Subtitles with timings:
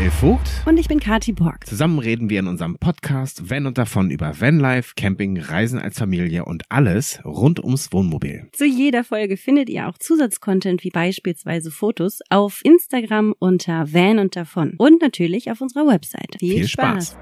[0.00, 0.62] Michael Vogt.
[0.64, 1.66] Und ich bin Kati Borg.
[1.66, 6.46] Zusammen reden wir in unserem Podcast Van und davon über Vanlife, Camping, Reisen als Familie
[6.46, 8.48] und alles rund ums Wohnmobil.
[8.52, 14.36] Zu jeder Folge findet ihr auch Zusatzcontent wie beispielsweise Fotos auf Instagram unter Van und
[14.36, 16.34] davon und natürlich auf unserer Website.
[16.38, 17.10] Viel, Viel Spaß.
[17.10, 17.18] Spaß.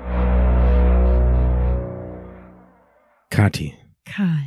[3.31, 3.75] Kati.
[4.05, 4.45] Karl.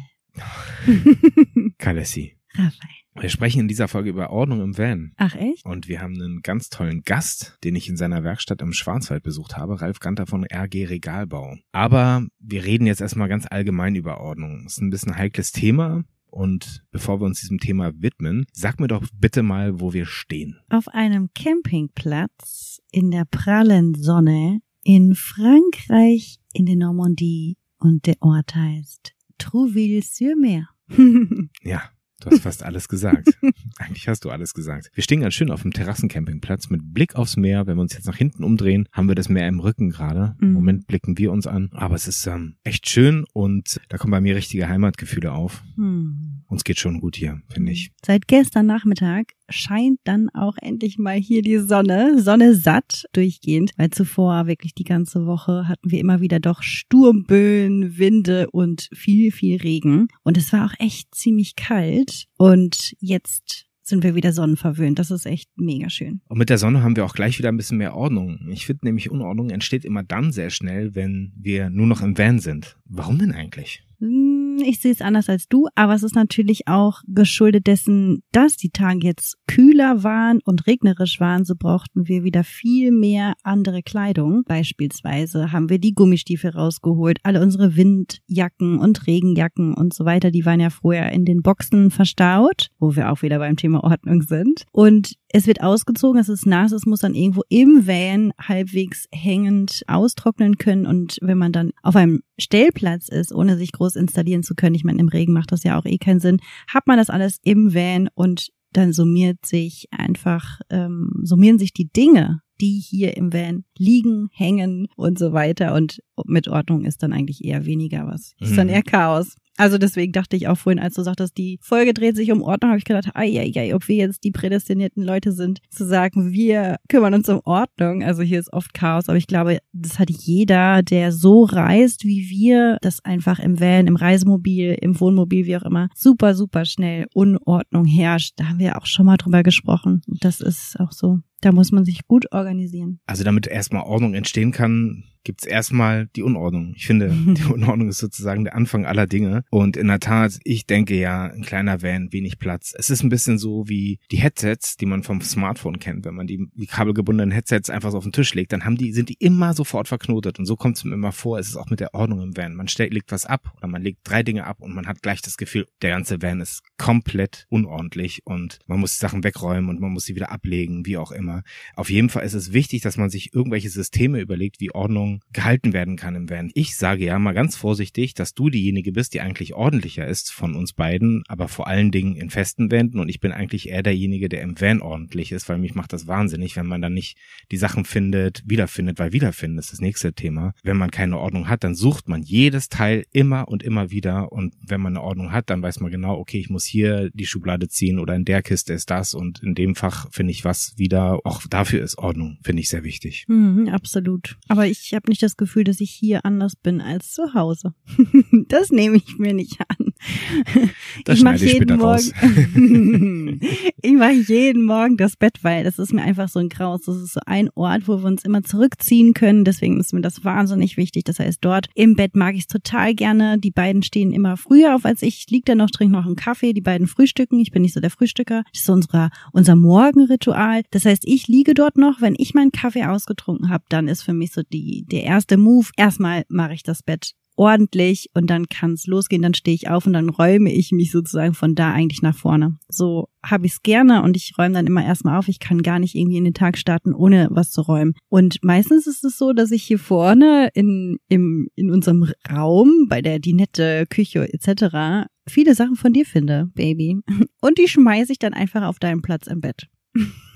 [1.77, 2.37] Kalessi.
[2.53, 3.00] Raphael.
[3.15, 5.11] Wir sprechen in dieser Folge über Ordnung im Van.
[5.17, 5.65] Ach echt?
[5.65, 9.57] Und wir haben einen ganz tollen Gast, den ich in seiner Werkstatt im Schwarzwald besucht
[9.57, 11.57] habe, Ralf Ganter von RG Regalbau.
[11.73, 14.61] Aber wir reden jetzt erstmal ganz allgemein über Ordnung.
[14.63, 16.03] Das ist ein bisschen ein heikles Thema.
[16.27, 20.61] Und bevor wir uns diesem Thema widmen, sag mir doch bitte mal, wo wir stehen.
[20.69, 28.55] Auf einem Campingplatz in der prallen Sonne in Frankreich in der Normandie und der Ort
[28.55, 30.69] heißt Trouville-sur-Mer.
[31.63, 31.81] ja,
[32.21, 33.29] Du hast fast alles gesagt.
[33.77, 34.91] Eigentlich hast du alles gesagt.
[34.93, 37.65] Wir stehen ganz schön auf dem Terrassencampingplatz mit Blick aufs Meer.
[37.65, 40.35] Wenn wir uns jetzt nach hinten umdrehen, haben wir das Meer im Rücken gerade.
[40.39, 40.53] Im mhm.
[40.53, 41.69] Moment blicken wir uns an.
[41.73, 45.63] Aber es ist ähm, echt schön und da kommen bei mir richtige Heimatgefühle auf.
[45.75, 46.43] Mhm.
[46.45, 47.91] Uns geht schon gut hier, finde ich.
[48.05, 53.89] Seit gestern Nachmittag scheint dann auch endlich mal hier die Sonne, Sonne satt durchgehend, weil
[53.89, 59.61] zuvor wirklich die ganze Woche hatten wir immer wieder doch Sturmböen, Winde und viel, viel
[59.61, 60.07] Regen.
[60.23, 64.99] Und es war auch echt ziemlich kalt und jetzt sind wir wieder sonnenverwöhnt.
[64.99, 66.21] Das ist echt mega schön.
[66.29, 68.47] Und mit der Sonne haben wir auch gleich wieder ein bisschen mehr Ordnung.
[68.49, 72.39] Ich finde nämlich, Unordnung entsteht immer dann sehr schnell, wenn wir nur noch im Van
[72.39, 72.77] sind.
[72.85, 73.83] Warum denn eigentlich?
[73.99, 78.57] Hm ich sehe es anders als du, aber es ist natürlich auch geschuldet dessen, dass
[78.57, 83.83] die Tage jetzt kühler waren und regnerisch waren, so brauchten wir wieder viel mehr andere
[83.83, 84.43] Kleidung.
[84.45, 90.45] Beispielsweise haben wir die Gummistiefel rausgeholt, alle unsere Windjacken und Regenjacken und so weiter, die
[90.45, 94.65] waren ja vorher in den Boxen verstaut, wo wir auch wieder beim Thema Ordnung sind.
[94.71, 99.83] Und es wird ausgezogen, es ist nass, es muss dann irgendwo im Van halbwegs hängend
[99.87, 104.50] austrocknen können und wenn man dann auf einem Stellplatz ist, ohne sich groß installieren zu
[104.55, 107.09] können, ich meine, im Regen macht das ja auch eh keinen Sinn, hat man das
[107.09, 113.17] alles im Van und dann summiert sich einfach, ähm, summieren sich die Dinge, die hier
[113.17, 115.73] im Van liegen, hängen und so weiter.
[115.73, 118.33] Und mit Ordnung ist dann eigentlich eher weniger was.
[118.39, 118.73] Ist dann mhm.
[118.73, 119.35] eher Chaos.
[119.57, 122.71] Also deswegen dachte ich auch vorhin, als du sagtest, die Folge dreht sich um Ordnung,
[122.71, 126.31] habe ich gedacht, ai, ai, ai, ob wir jetzt die prädestinierten Leute sind, zu sagen,
[126.31, 128.03] wir kümmern uns um Ordnung.
[128.03, 132.29] Also hier ist oft Chaos, aber ich glaube, das hat jeder, der so reist wie
[132.29, 137.07] wir, das einfach im Van, im Reisemobil, im Wohnmobil, wie auch immer, super, super schnell
[137.13, 138.33] Unordnung herrscht.
[138.37, 140.01] Da haben wir auch schon mal drüber gesprochen.
[140.07, 141.19] Das ist auch so.
[141.41, 142.99] Da muss man sich gut organisieren.
[143.05, 146.73] Also damit erstmal Ordnung entstehen kann, gibt's erstmal die Unordnung.
[146.75, 149.43] Ich finde, die Unordnung ist sozusagen der Anfang aller Dinge.
[149.49, 152.73] Und in der Tat, ich denke ja, ein kleiner Van, wenig Platz.
[152.77, 156.05] Es ist ein bisschen so wie die Headsets, die man vom Smartphone kennt.
[156.05, 158.93] Wenn man die, die kabelgebundenen Headsets einfach so auf den Tisch legt, dann haben die,
[158.93, 160.39] sind die immer sofort verknotet.
[160.39, 162.55] Und so kommt es mir immer vor, es ist auch mit der Ordnung im Van.
[162.55, 165.21] Man stellt, legt was ab oder man legt drei Dinge ab und man hat gleich
[165.21, 169.91] das Gefühl, der ganze Van ist komplett unordentlich und man muss Sachen wegräumen und man
[169.91, 171.30] muss sie wieder ablegen, wie auch immer.
[171.75, 175.73] Auf jeden Fall ist es wichtig, dass man sich irgendwelche Systeme überlegt, wie Ordnung gehalten
[175.73, 176.51] werden kann im Van.
[176.53, 180.55] Ich sage ja mal ganz vorsichtig, dass du diejenige bist, die eigentlich ordentlicher ist von
[180.55, 184.29] uns beiden, aber vor allen Dingen in festen Wänden und ich bin eigentlich eher derjenige,
[184.29, 187.17] der im Van ordentlich ist, weil mich macht das wahnsinnig, wenn man dann nicht
[187.51, 190.53] die Sachen findet, wiederfindet, weil wiederfinden ist das nächste Thema.
[190.63, 194.53] Wenn man keine Ordnung hat, dann sucht man jedes Teil immer und immer wieder und
[194.61, 197.67] wenn man eine Ordnung hat, dann weiß man genau, okay, ich muss hier die Schublade
[197.67, 201.20] ziehen oder in der Kiste ist das und in dem Fach finde ich was wieder.
[201.23, 203.25] Auch dafür ist Ordnung, finde ich sehr wichtig.
[203.27, 204.37] Mhm, absolut.
[204.47, 207.73] Aber ich habe nicht das Gefühl, dass ich hier anders bin als zu Hause.
[208.47, 209.93] das nehme ich mir nicht an.
[211.05, 213.39] Das ich mache jeden Morgen.
[213.81, 216.81] ich mache jeden Morgen das Bett, weil das ist mir einfach so ein Graus.
[216.85, 219.45] Das ist so ein Ort, wo wir uns immer zurückziehen können.
[219.45, 221.05] Deswegen ist mir das wahnsinnig wichtig.
[221.05, 223.39] Das heißt, dort im Bett mag ich es total gerne.
[223.39, 225.19] Die beiden stehen immer früher auf als ich.
[225.19, 226.53] Ich liege da noch, trinke noch einen Kaffee.
[226.53, 227.39] Die beiden frühstücken.
[227.39, 228.43] Ich bin nicht so der Frühstücker.
[228.51, 230.63] Das ist unser, unser Morgenritual.
[230.71, 231.99] Das heißt, ich liege dort noch.
[231.99, 235.67] Wenn ich meinen Kaffee ausgetrunken habe, dann ist für mich so die, der erste Move.
[235.75, 239.85] Erstmal mache ich das Bett ordentlich und dann kann es losgehen, dann stehe ich auf
[239.85, 242.57] und dann räume ich mich sozusagen von da eigentlich nach vorne.
[242.69, 245.27] So habe ich es gerne und ich räume dann immer erstmal auf.
[245.27, 247.93] Ich kann gar nicht irgendwie in den Tag starten, ohne was zu räumen.
[248.09, 253.01] Und meistens ist es so, dass ich hier vorne in, im, in unserem Raum, bei
[253.01, 256.99] der die nette Küche etc., viele Sachen von dir finde, Baby.
[257.41, 259.67] Und die schmeiße ich dann einfach auf deinen Platz im Bett.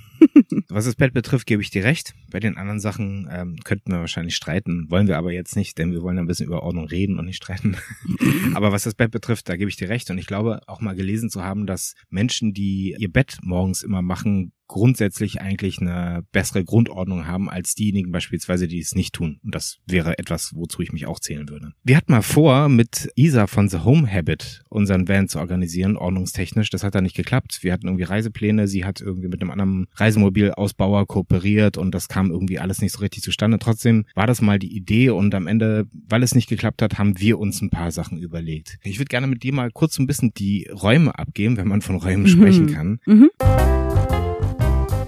[0.69, 2.13] Was das Bett betrifft, gebe ich dir recht.
[2.29, 5.91] Bei den anderen Sachen ähm, könnten wir wahrscheinlich streiten, wollen wir aber jetzt nicht, denn
[5.91, 7.77] wir wollen ein bisschen über Ordnung reden und nicht streiten.
[8.53, 10.09] aber was das Bett betrifft, da gebe ich dir recht.
[10.09, 14.01] Und ich glaube auch mal gelesen zu haben, dass Menschen, die ihr Bett morgens immer
[14.01, 19.39] machen, grundsätzlich eigentlich eine bessere Grundordnung haben als diejenigen beispielsweise, die es nicht tun.
[19.43, 21.71] Und das wäre etwas, wozu ich mich auch zählen würde.
[21.83, 26.69] Wir hatten mal vor, mit Isa von The Home Habit unseren Van zu organisieren, ordnungstechnisch.
[26.69, 27.59] Das hat da nicht geklappt.
[27.61, 28.67] Wir hatten irgendwie Reisepläne.
[28.67, 32.99] Sie hat irgendwie mit einem anderen Reisemobilausbauer kooperiert und das kam irgendwie alles nicht so
[32.99, 33.59] richtig zustande.
[33.59, 37.19] Trotzdem war das mal die Idee und am Ende, weil es nicht geklappt hat, haben
[37.19, 38.77] wir uns ein paar Sachen überlegt.
[38.83, 41.95] Ich würde gerne mit dir mal kurz ein bisschen die Räume abgeben, wenn man von
[41.97, 42.27] Räumen mhm.
[42.27, 42.99] sprechen kann.
[43.05, 43.29] Mhm.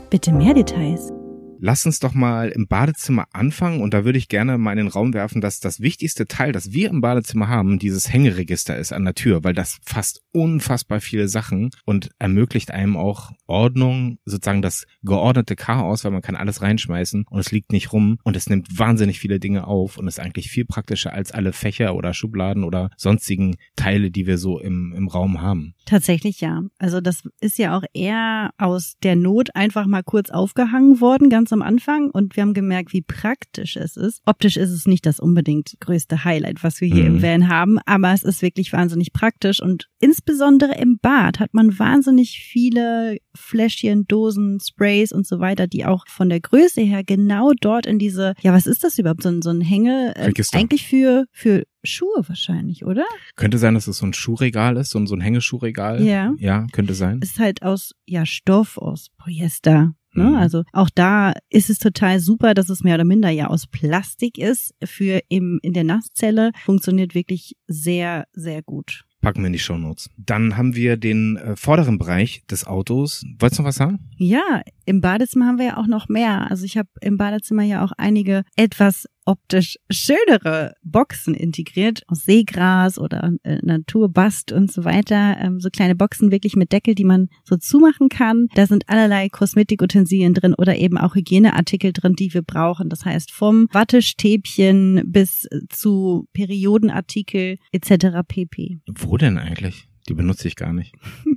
[0.10, 1.12] Bitte mehr Details.
[1.60, 4.88] Lass uns doch mal im Badezimmer anfangen und da würde ich gerne mal in den
[4.88, 9.04] Raum werfen, dass das wichtigste Teil, das wir im Badezimmer haben, dieses Hängeregister ist an
[9.04, 14.86] der Tür, weil das fasst unfassbar viele Sachen und ermöglicht einem auch Ordnung, sozusagen das
[15.02, 18.78] geordnete Chaos, weil man kann alles reinschmeißen und es liegt nicht rum und es nimmt
[18.78, 22.92] wahnsinnig viele Dinge auf und ist eigentlich viel praktischer als alle Fächer oder Schubladen oder
[22.98, 25.74] sonstigen Teile, die wir so im, im Raum haben.
[25.88, 26.64] Tatsächlich ja.
[26.80, 31.54] Also das ist ja auch eher aus der Not einfach mal kurz aufgehangen worden, ganz
[31.54, 34.22] am Anfang und wir haben gemerkt, wie praktisch es ist.
[34.26, 37.16] Optisch ist es nicht das unbedingt größte Highlight, was wir hier mhm.
[37.16, 41.80] im Van haben, aber es ist wirklich wahnsinnig praktisch und insbesondere im Bad hat man
[41.80, 47.54] wahnsinnig viele Fläschchen, Dosen, Sprays und so weiter, die auch von der Größe her genau
[47.62, 50.86] dort in diese, ja, was ist das überhaupt, so, ein so ein Hänge, äh, eigentlich
[50.86, 53.06] für, für Schuhe wahrscheinlich, oder?
[53.36, 56.04] Könnte sein, dass es so ein Schuhregal ist, so ein, so ein Hängeschuhregal.
[56.04, 56.34] Ja.
[56.38, 57.20] Ja, könnte sein.
[57.22, 59.94] Es ist halt aus, ja, Stoff, aus Polyester.
[60.14, 60.30] Ne?
[60.30, 60.36] Mhm.
[60.36, 64.38] Also auch da ist es total super, dass es mehr oder minder ja aus Plastik
[64.38, 64.74] ist.
[64.84, 69.78] Für im, in der Nasszelle funktioniert wirklich sehr, sehr gut packen wir in die Show
[69.78, 70.10] Notes.
[70.16, 73.26] Dann haben wir den äh, vorderen Bereich des Autos.
[73.40, 74.00] Wolltest du noch was sagen?
[74.16, 76.50] Ja, im Badezimmer haben wir ja auch noch mehr.
[76.50, 82.98] Also ich habe im Badezimmer ja auch einige etwas optisch schönere Boxen integriert aus Seegras
[82.98, 85.38] oder äh, Naturbast und so weiter.
[85.40, 88.48] Ähm, so kleine Boxen wirklich mit Deckel, die man so zumachen kann.
[88.56, 92.90] Da sind allerlei Kosmetikutensilien drin oder eben auch Hygieneartikel drin, die wir brauchen.
[92.90, 98.20] Das heißt vom Wattestäbchen bis zu Periodenartikel etc.
[98.26, 98.80] pp.
[98.88, 99.88] Wo denn eigentlich?
[100.10, 100.94] Die benutze ich gar nicht.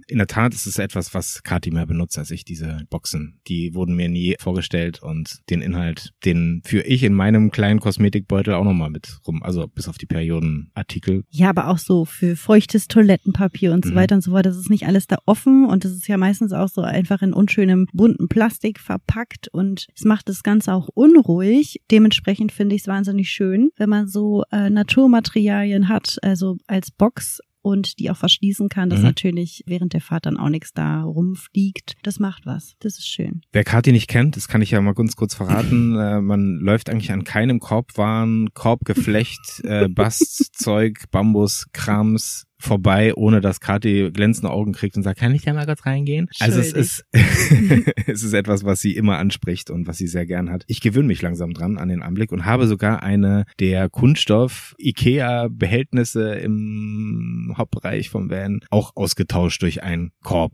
[0.06, 3.40] In der Tat ist es etwas, was Kati mehr benutzt als ich, diese Boxen.
[3.46, 8.54] Die wurden mir nie vorgestellt und den Inhalt, den führe ich in meinem kleinen Kosmetikbeutel
[8.54, 9.42] auch nochmal mit rum.
[9.42, 11.24] Also bis auf die Periodenartikel.
[11.30, 13.96] Ja, aber auch so für feuchtes Toilettenpapier und so mhm.
[13.96, 14.46] weiter und so fort.
[14.46, 17.32] Das ist nicht alles da offen und das ist ja meistens auch so einfach in
[17.32, 21.80] unschönem bunten Plastik verpackt und es macht das Ganze auch unruhig.
[21.90, 27.40] Dementsprechend finde ich es wahnsinnig schön, wenn man so äh, Naturmaterialien hat, also als Box
[27.62, 29.06] und die auch verschließen kann, dass mhm.
[29.06, 31.96] natürlich während der Fahrt dann auch nichts da rumfliegt.
[32.02, 32.74] Das macht was.
[32.80, 33.42] Das ist schön.
[33.52, 35.96] Wer Kati nicht kennt, das kann ich ja mal ganz kurz verraten.
[35.98, 43.60] äh, man läuft eigentlich an keinem Korbwaren, Korbgeflecht, äh, Bastzeug, Bambus, Krams, vorbei, ohne dass
[43.60, 46.28] Kathi glänzende Augen kriegt und sagt, kann ich da mal kurz reingehen?
[46.38, 50.50] Also es ist, es ist etwas, was sie immer anspricht und was sie sehr gern
[50.50, 50.64] hat.
[50.66, 55.48] Ich gewöhne mich langsam dran an den Anblick und habe sogar eine der Kunststoff Ikea
[55.50, 60.52] Behältnisse im Hauptbereich vom Van auch ausgetauscht durch einen Korb,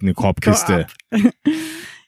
[0.00, 0.86] eine Korbkiste.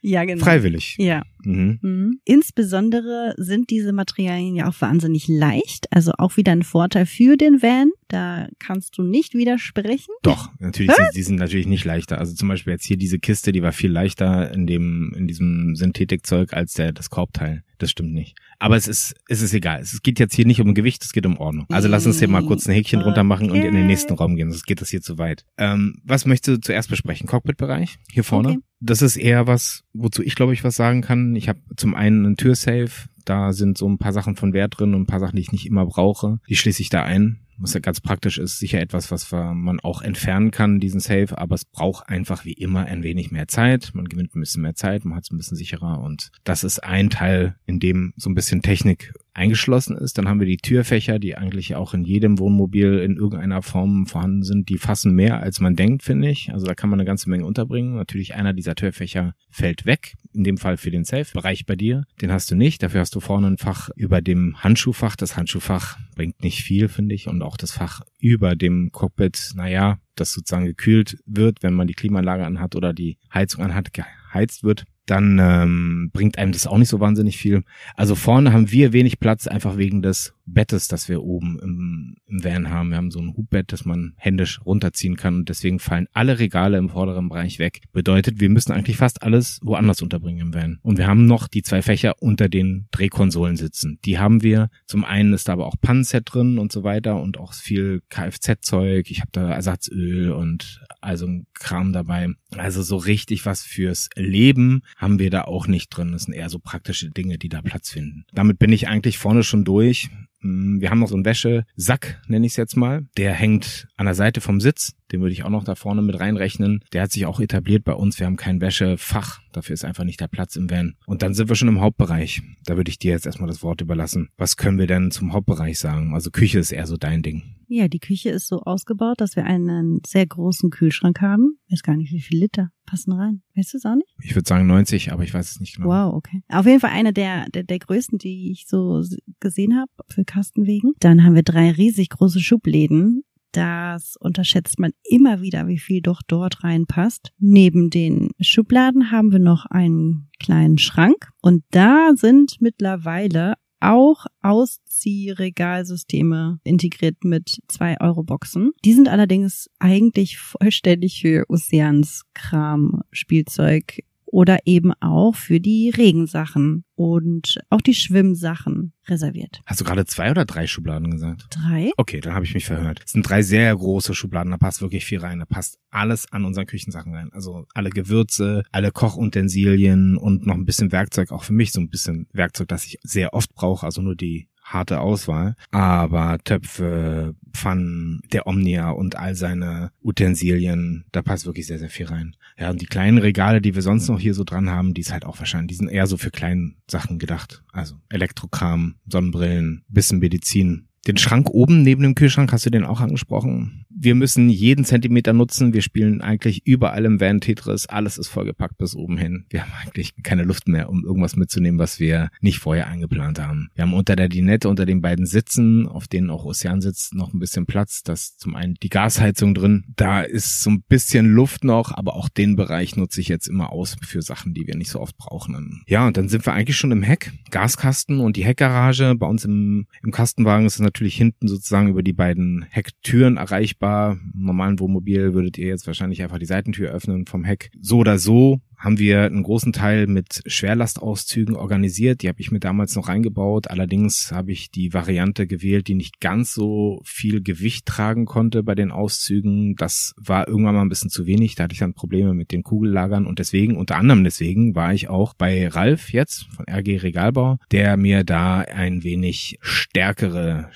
[0.01, 0.45] Ja, genau.
[0.45, 0.95] Freiwillig.
[0.99, 1.23] Ja.
[1.45, 1.79] Mhm.
[1.83, 2.21] Mhm.
[2.25, 7.63] Insbesondere sind diese Materialien ja auch wahnsinnig leicht, also auch wieder ein Vorteil für den
[7.63, 7.91] Van.
[8.09, 10.15] Da kannst du nicht widersprechen.
[10.23, 12.19] Doch, natürlich, sind, die sind natürlich nicht leichter.
[12.19, 15.77] Also zum Beispiel jetzt hier diese Kiste, die war viel leichter in dem, in diesem
[15.77, 17.63] Synthetikzeug als der, das Korbteil.
[17.79, 18.37] Das stimmt nicht.
[18.59, 19.81] Aber es ist, es ist egal.
[19.81, 21.67] Es geht jetzt hier nicht um Gewicht, es geht um Ordnung.
[21.71, 23.61] Also lass uns hier mal kurz ein Häkchen drunter machen okay.
[23.61, 25.45] und in den nächsten Raum gehen, sonst geht das hier zu weit.
[25.59, 27.29] Ähm, was möchtest du zuerst besprechen?
[27.29, 27.99] Cockpit-Bereich?
[28.11, 28.49] Hier vorne?
[28.49, 28.59] Okay.
[28.81, 31.28] Das ist eher was, wozu ich glaube ich was sagen kann.
[31.37, 34.95] Ich habe zum einen einen Türsafe, da sind so ein paar Sachen von Wert drin
[34.95, 36.41] und ein paar Sachen, die ich nicht immer brauche.
[36.49, 40.03] Die schließe ich da ein was ja ganz praktisch ist, sicher etwas, was man auch
[40.03, 43.91] entfernen kann, diesen Safe, aber es braucht einfach wie immer ein wenig mehr Zeit.
[43.95, 46.83] Man gewinnt ein bisschen mehr Zeit, man hat es ein bisschen sicherer und das ist
[46.85, 50.19] ein Teil, in dem so ein bisschen Technik eingeschlossen ist.
[50.19, 54.43] Dann haben wir die Türfächer, die eigentlich auch in jedem Wohnmobil in irgendeiner Form vorhanden
[54.43, 54.69] sind.
[54.69, 56.53] Die fassen mehr, als man denkt, finde ich.
[56.53, 57.95] Also da kann man eine ganze Menge unterbringen.
[57.95, 60.15] Natürlich einer dieser Türfächer fällt weg.
[60.35, 62.05] In dem Fall für den Safe-Bereich bei dir.
[62.21, 62.83] Den hast du nicht.
[62.83, 65.17] Dafür hast du vorne ein Fach über dem Handschuhfach.
[65.17, 67.29] Das Handschuhfach bringt nicht viel, finde ich.
[67.29, 71.95] Und auch das Fach über dem Cockpit, naja, das sozusagen gekühlt wird, wenn man die
[71.95, 76.89] Klimaanlage anhat oder die Heizung anhat, geheizt wird dann ähm, bringt einem das auch nicht
[76.89, 77.65] so wahnsinnig viel.
[77.95, 82.45] Also vorne haben wir wenig Platz, einfach wegen des Bettes, das wir oben im, im
[82.45, 82.91] Van haben.
[82.91, 86.79] Wir haben so ein Hubbett, das man händisch runterziehen kann und deswegen fallen alle Regale
[86.79, 87.83] im vorderen Bereich weg.
[87.93, 90.79] Bedeutet, wir müssen eigentlich fast alles woanders unterbringen im Van.
[90.83, 93.99] Und wir haben noch die zwei Fächer unter den Drehkonsolen sitzen.
[94.05, 94.71] Die haben wir.
[94.87, 99.11] Zum einen ist da aber auch Pannenset drin und so weiter und auch viel Kfz-Zeug.
[99.11, 102.29] Ich habe da Ersatzöl und also ein Kram dabei.
[102.57, 106.13] Also so richtig was fürs Leben haben wir da auch nicht drin.
[106.13, 108.25] Das sind eher so praktische Dinge, die da Platz finden.
[108.33, 110.09] Damit bin ich eigentlich vorne schon durch.
[110.41, 113.03] Mm, wir haben noch so einen Wäschesack, nenne ich es jetzt mal.
[113.17, 114.93] Der hängt an der Seite vom Sitz.
[115.13, 116.85] Den würde ich auch noch da vorne mit reinrechnen.
[116.93, 118.19] Der hat sich auch etabliert bei uns.
[118.19, 119.41] Wir haben kein Wäschefach.
[119.53, 120.95] Dafür ist einfach nicht der Platz im Van.
[121.07, 122.43] Und dann sind wir schon im Hauptbereich.
[122.65, 124.29] Da würde ich dir jetzt erstmal das Wort überlassen.
[124.37, 126.15] Was können wir denn zum Hauptbereich sagen?
[126.15, 127.43] Also Küche ist eher so dein Ding.
[127.71, 131.59] Ja, die Küche ist so ausgebaut, dass wir einen sehr großen Kühlschrank haben.
[131.67, 133.43] Ich weiß gar nicht, wie viel Liter passen rein.
[133.55, 134.09] Weißt du es auch nicht?
[134.23, 135.89] Ich würde sagen 90, aber ich weiß es nicht genau.
[135.89, 136.43] Wow, okay.
[136.49, 139.05] Auf jeden Fall eine der, der, der größten, die ich so
[139.41, 140.95] gesehen habe für Kastenwegen.
[141.01, 143.23] Dann haben wir drei riesig große Schubläden.
[143.53, 147.33] Das unterschätzt man immer wieder, wie viel doch dort reinpasst.
[147.39, 156.59] Neben den Schubladen haben wir noch einen kleinen Schrank und da sind mittlerweile auch Ausziehregalsysteme
[156.65, 158.73] integriert mit 2 Euro Boxen.
[158.85, 164.01] Die sind allerdings eigentlich vollständig für Oceans Kram, Spielzeug
[164.31, 169.61] oder eben auch für die Regensachen und auch die Schwimmsachen reserviert.
[169.67, 171.47] Hast du gerade zwei oder drei Schubladen gesagt?
[171.51, 171.91] Drei.
[171.97, 173.03] Okay, dann habe ich mich verhört.
[173.05, 175.39] Es sind drei sehr große Schubladen, da passt wirklich viel rein.
[175.39, 177.31] Da passt alles an unseren Küchensachen rein.
[177.33, 181.89] Also alle Gewürze, alle Kochutensilien und noch ein bisschen Werkzeug, auch für mich so ein
[181.89, 185.57] bisschen Werkzeug, das ich sehr oft brauche, also nur die harte Auswahl.
[185.71, 192.07] Aber Töpfe, Pfannen, der Omnia und all seine Utensilien, da passt wirklich sehr, sehr viel
[192.07, 192.37] rein.
[192.59, 195.13] Ja, und die kleinen Regale, die wir sonst noch hier so dran haben, die ist
[195.13, 197.63] halt auch wahrscheinlich, die sind eher so für kleine Sachen gedacht.
[197.73, 203.01] Also Elektrokram, Sonnenbrillen, bisschen Medizin, den Schrank oben neben dem Kühlschrank hast du den auch
[203.01, 203.87] angesprochen.
[203.91, 205.73] Wir müssen jeden Zentimeter nutzen.
[205.73, 207.87] Wir spielen eigentlich überall im Van Tetris.
[207.87, 209.47] Alles ist vollgepackt bis oben hin.
[209.51, 213.71] Wir haben eigentlich keine Luft mehr, um irgendwas mitzunehmen, was wir nicht vorher eingeplant haben.
[213.75, 217.33] Wir haben unter der Dinette, unter den beiden Sitzen, auf denen auch Ocean sitzt, noch
[217.33, 218.03] ein bisschen Platz.
[218.03, 219.85] Das zum einen die Gasheizung drin.
[219.97, 223.73] Da ist so ein bisschen Luft noch, aber auch den Bereich nutze ich jetzt immer
[223.73, 225.83] aus für Sachen, die wir nicht so oft brauchen.
[225.87, 227.33] Ja, und dann sind wir eigentlich schon im Heck.
[227.51, 229.15] Gaskasten und die Heckgarage.
[229.17, 234.19] Bei uns im, im Kastenwagen ist natürlich hinten sozusagen über die beiden Hecktüren erreichbar.
[234.35, 237.71] Im normalen Wohnmobil würdet ihr jetzt wahrscheinlich einfach die Seitentür öffnen vom Heck.
[237.81, 242.23] So oder so haben wir einen großen Teil mit Schwerlastauszügen organisiert.
[242.23, 243.69] Die habe ich mir damals noch reingebaut.
[243.69, 248.77] Allerdings habe ich die Variante gewählt, die nicht ganz so viel Gewicht tragen konnte bei
[248.77, 249.75] den Auszügen.
[249.75, 251.57] Das war irgendwann mal ein bisschen zu wenig.
[251.57, 255.09] Da hatte ich dann Probleme mit den Kugellagern und deswegen, unter anderem deswegen, war ich
[255.09, 260.69] auch bei Ralf jetzt von RG Regalbau, der mir da ein wenig stärkere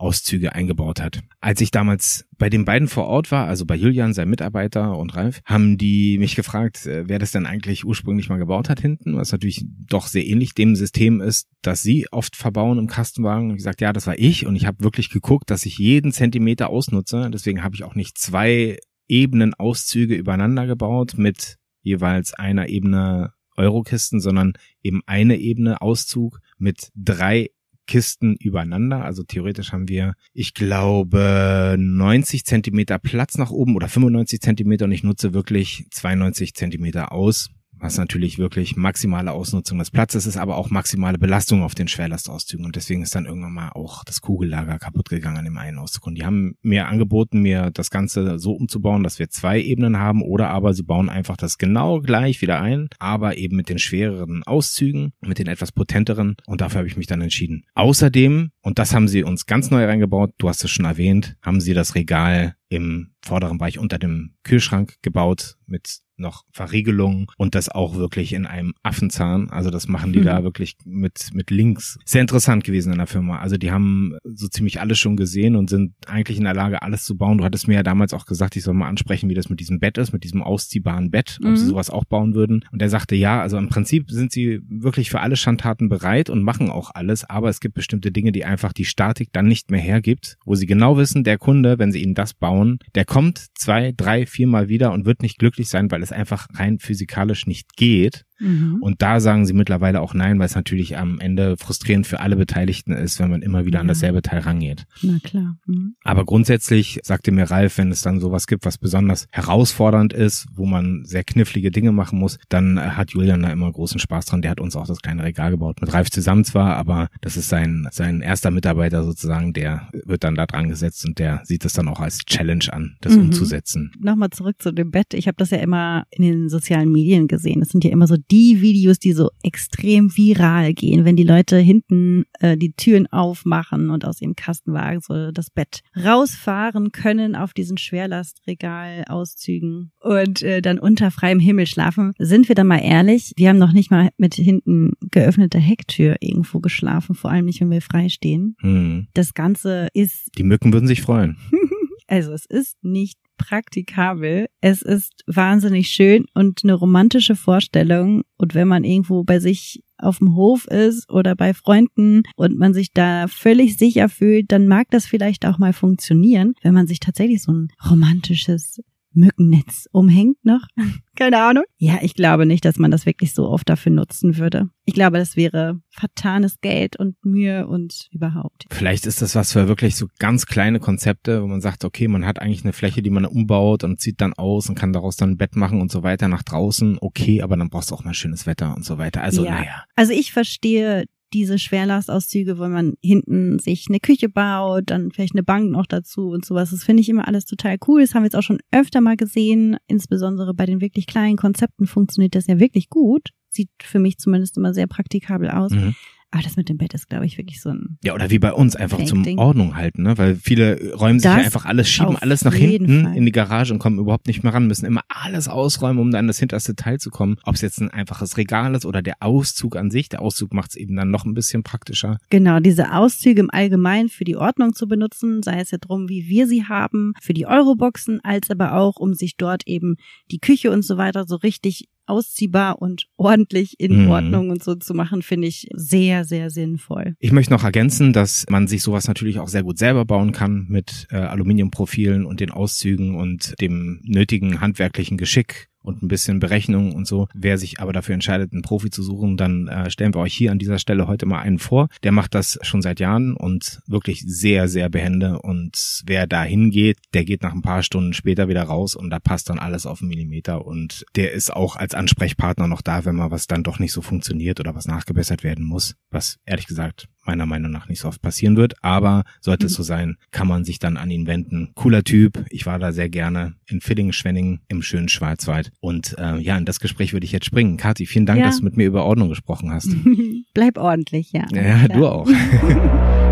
[0.00, 1.22] Schwerlastauszüge eingebaut hat.
[1.40, 5.14] Als ich damals bei den beiden vor Ort war, also bei Julian, sein Mitarbeiter und
[5.14, 9.16] Ralf, haben die mich gefragt, äh, wer das denn eigentlich ursprünglich mal gebaut hat hinten,
[9.16, 13.50] was natürlich doch sehr ähnlich dem System ist, das sie oft verbauen im Kastenwagen.
[13.50, 16.12] Und ich gesagt, ja, das war ich und ich habe wirklich geguckt, dass ich jeden
[16.12, 17.30] Zentimeter ausnutze.
[17.32, 18.78] Deswegen habe ich auch nicht zwei
[19.08, 26.90] Ebenen Auszüge übereinander gebaut mit jeweils einer Ebene Eurokisten, sondern eben eine Ebene Auszug mit
[26.94, 27.50] drei
[27.90, 29.04] Kisten übereinander.
[29.04, 34.92] Also theoretisch haben wir, ich glaube, 90 Zentimeter Platz nach oben oder 95 Zentimeter und
[34.92, 37.50] ich nutze wirklich 92 Zentimeter aus
[37.80, 42.66] was natürlich wirklich maximale Ausnutzung des Platzes ist, aber auch maximale Belastung auf den Schwerlastauszügen.
[42.66, 46.06] Und deswegen ist dann irgendwann mal auch das Kugellager kaputt gegangen an dem einen Auszug.
[46.06, 50.22] Und die haben mir angeboten, mir das Ganze so umzubauen, dass wir zwei Ebenen haben
[50.22, 54.42] oder aber sie bauen einfach das genau gleich wieder ein, aber eben mit den schwereren
[54.44, 56.36] Auszügen, mit den etwas potenteren.
[56.46, 57.64] Und dafür habe ich mich dann entschieden.
[57.74, 61.60] Außerdem, und das haben sie uns ganz neu reingebaut, du hast es schon erwähnt, haben
[61.60, 67.68] sie das Regal im vorderen Bereich unter dem Kühlschrank gebaut mit noch Verriegelungen und das
[67.68, 69.50] auch wirklich in einem Affenzahn.
[69.50, 70.24] Also das machen die mhm.
[70.24, 71.98] da wirklich mit, mit Links.
[72.04, 73.38] Sehr interessant gewesen in der Firma.
[73.38, 77.04] Also die haben so ziemlich alles schon gesehen und sind eigentlich in der Lage, alles
[77.04, 77.38] zu bauen.
[77.38, 79.80] Du hattest mir ja damals auch gesagt, ich soll mal ansprechen, wie das mit diesem
[79.80, 81.56] Bett ist, mit diesem ausziehbaren Bett, ob mhm.
[81.56, 82.64] sie sowas auch bauen würden.
[82.70, 86.42] Und er sagte, ja, also im Prinzip sind sie wirklich für alle Schandtaten bereit und
[86.42, 89.80] machen auch alles, aber es gibt bestimmte Dinge, die einfach die Statik dann nicht mehr
[89.80, 93.92] hergibt, wo sie genau wissen, der Kunde, wenn sie ihnen das bauen, der kommt zwei,
[93.96, 98.24] drei, viermal wieder und wird nicht glücklich sein, weil es einfach rein physikalisch nicht geht.
[98.40, 98.78] Mhm.
[98.80, 102.36] Und da sagen sie mittlerweile auch nein, weil es natürlich am Ende frustrierend für alle
[102.36, 103.80] Beteiligten ist, wenn man immer wieder ja.
[103.82, 104.86] an dasselbe Teil rangeht.
[105.02, 105.56] Na klar.
[105.66, 105.94] Mhm.
[106.02, 110.66] Aber grundsätzlich sagte mir Ralf, wenn es dann sowas gibt, was besonders herausfordernd ist, wo
[110.66, 114.42] man sehr knifflige Dinge machen muss, dann hat Julian da immer großen Spaß dran.
[114.42, 115.80] Der hat uns auch das kleine Regal gebaut.
[115.80, 120.34] Mit Ralf zusammen zwar, aber das ist sein, sein erster Mitarbeiter sozusagen, der wird dann
[120.34, 123.22] da dran gesetzt und der sieht es dann auch als Challenge an, das mhm.
[123.22, 123.92] umzusetzen.
[124.00, 125.14] Nochmal zurück zu dem Bett.
[125.14, 127.60] Ich habe das ja immer in den sozialen Medien gesehen.
[127.60, 131.58] Das sind ja immer so die Videos, die so extrem viral gehen, wenn die Leute
[131.58, 137.52] hinten äh, die Türen aufmachen und aus ihrem Kastenwagen so das Bett rausfahren können auf
[137.52, 142.12] diesen Schwerlastregalauszügen und äh, dann unter freiem Himmel schlafen.
[142.18, 143.32] Sind wir da mal ehrlich?
[143.36, 147.70] Wir haben noch nicht mal mit hinten geöffneter Hecktür irgendwo geschlafen, vor allem nicht, wenn
[147.70, 148.56] wir frei stehen.
[148.60, 149.08] Hm.
[149.14, 150.30] Das Ganze ist.
[150.38, 151.36] Die Mücken würden sich freuen.
[152.06, 154.46] also es ist nicht praktikabel.
[154.60, 158.22] Es ist wahnsinnig schön und eine romantische Vorstellung.
[158.36, 162.74] Und wenn man irgendwo bei sich auf dem Hof ist oder bei Freunden und man
[162.74, 167.00] sich da völlig sicher fühlt, dann mag das vielleicht auch mal funktionieren, wenn man sich
[167.00, 168.80] tatsächlich so ein romantisches
[169.12, 170.66] Mückennetz umhängt noch.
[171.16, 171.64] Keine Ahnung.
[171.76, 174.70] Ja, ich glaube nicht, dass man das wirklich so oft dafür nutzen würde.
[174.84, 178.64] Ich glaube, das wäre vertanes Geld und Mühe und überhaupt.
[178.70, 182.24] Vielleicht ist das was für wirklich so ganz kleine Konzepte, wo man sagt, okay, man
[182.24, 185.32] hat eigentlich eine Fläche, die man umbaut und zieht dann aus und kann daraus dann
[185.32, 186.98] ein Bett machen und so weiter nach draußen.
[187.00, 189.22] Okay, aber dann brauchst du auch mal schönes Wetter und so weiter.
[189.22, 189.52] Also, ja.
[189.52, 189.84] naja.
[189.96, 195.42] Also ich verstehe diese Schwerlastauszüge, wo man hinten sich eine Küche baut, dann vielleicht eine
[195.42, 196.70] Bank noch dazu und sowas.
[196.70, 198.00] Das finde ich immer alles total cool.
[198.00, 199.76] Das haben wir jetzt auch schon öfter mal gesehen.
[199.86, 203.30] Insbesondere bei den wirklich kleinen Konzepten funktioniert das ja wirklich gut.
[203.48, 205.72] Sieht für mich zumindest immer sehr praktikabel aus.
[205.72, 205.94] Mhm.
[206.32, 207.98] Aber das mit dem Bett ist, glaube ich, wirklich so ein.
[208.04, 210.16] Ja, oder wie bei uns, einfach zum Ordnung halten, ne?
[210.16, 213.16] Weil viele räumen sich ja einfach alles, schieben alles nach hinten Fall.
[213.16, 216.28] in die Garage und kommen überhaupt nicht mehr ran, müssen immer alles ausräumen, um dann
[216.28, 217.36] das hinterste Teil zu kommen.
[217.44, 220.08] Ob es jetzt ein einfaches Regal ist oder der Auszug an sich.
[220.08, 222.18] Der Auszug macht es eben dann noch ein bisschen praktischer.
[222.30, 226.28] Genau, diese Auszüge im Allgemeinen für die Ordnung zu benutzen, sei es ja drum, wie
[226.28, 229.96] wir sie haben, für die Euroboxen, als aber auch, um sich dort eben
[230.30, 234.10] die Küche und so weiter so richtig ausziehbar und ordentlich in mhm.
[234.10, 237.14] Ordnung und so zu machen, finde ich sehr, sehr sinnvoll.
[237.18, 240.66] Ich möchte noch ergänzen, dass man sich sowas natürlich auch sehr gut selber bauen kann
[240.68, 246.94] mit äh, Aluminiumprofilen und den Auszügen und dem nötigen handwerklichen Geschick und ein bisschen Berechnung
[246.94, 247.28] und so.
[247.34, 250.52] Wer sich aber dafür entscheidet, einen Profi zu suchen, dann äh, stellen wir euch hier
[250.52, 251.88] an dieser Stelle heute mal einen vor.
[252.02, 255.40] Der macht das schon seit Jahren und wirklich sehr, sehr behende.
[255.40, 259.18] Und wer da hingeht, der geht nach ein paar Stunden später wieder raus und da
[259.18, 260.66] passt dann alles auf einen Millimeter.
[260.66, 264.02] Und der ist auch als Ansprechpartner noch da, wenn mal was dann doch nicht so
[264.02, 265.94] funktioniert oder was nachgebessert werden muss.
[266.10, 268.74] Was ehrlich gesagt meiner Meinung nach nicht so oft passieren wird.
[268.82, 269.76] Aber sollte es mhm.
[269.76, 271.70] so sein, kann man sich dann an ihn wenden.
[271.74, 272.44] Cooler Typ.
[272.50, 275.70] Ich war da sehr gerne in Villingen-Schwenningen im schönen Schwarzwald.
[275.80, 277.76] Und äh, ja, in das Gespräch würde ich jetzt springen.
[277.76, 278.46] Kathi, vielen Dank, ja.
[278.46, 279.94] dass du mit mir über Ordnung gesprochen hast.
[280.54, 281.46] Bleib ordentlich, ja.
[281.52, 281.88] Ja, ja.
[281.88, 282.28] du auch.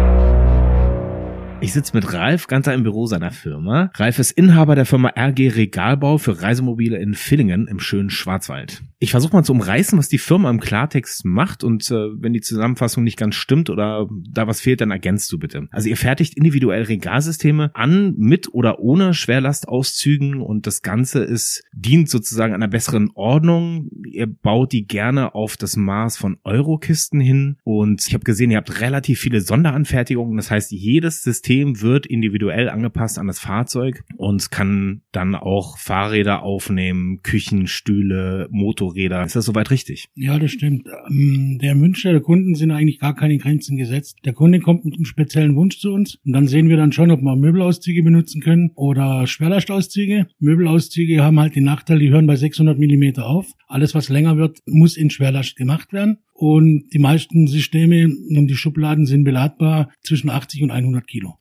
[1.61, 3.91] Ich sitze mit Ralf Ganter im Büro seiner Firma.
[3.95, 8.81] Ralf ist Inhaber der Firma RG Regalbau für Reisemobile in Villingen im schönen Schwarzwald.
[9.01, 12.41] Ich versuche mal zu umreißen, was die Firma im Klartext macht und äh, wenn die
[12.41, 15.69] Zusammenfassung nicht ganz stimmt oder da was fehlt, dann ergänzt du bitte.
[15.71, 22.11] Also ihr fertigt individuell Regalsysteme an, mit oder ohne Schwerlastauszügen und das Ganze ist, dient
[22.11, 23.89] sozusagen einer besseren Ordnung.
[24.05, 28.57] Ihr baut die gerne auf das Maß von Eurokisten hin und ich habe gesehen, ihr
[28.57, 30.37] habt relativ viele Sonderanfertigungen.
[30.37, 36.43] Das heißt, jedes System wird individuell angepasst an das Fahrzeug und kann dann auch Fahrräder
[36.43, 39.25] aufnehmen, Küchen, Stühle, Motor Motorräder.
[39.25, 40.09] Ist das soweit richtig?
[40.15, 40.89] Ja, das stimmt.
[41.11, 44.19] Ähm, der Wunsch der Kunden sind eigentlich gar keine Grenzen gesetzt.
[44.25, 47.11] Der Kunde kommt mit einem speziellen Wunsch zu uns und dann sehen wir dann schon,
[47.11, 50.27] ob wir Möbelauszüge benutzen können oder Schwerlastauszüge.
[50.39, 53.47] Möbelauszüge haben halt den Nachteil, die hören bei 600 Millimeter auf.
[53.67, 56.19] Alles, was länger wird, muss in Schwerlast gemacht werden.
[56.33, 61.37] Und die meisten Systeme und die Schubladen sind beladbar zwischen 80 und 100 Kilo.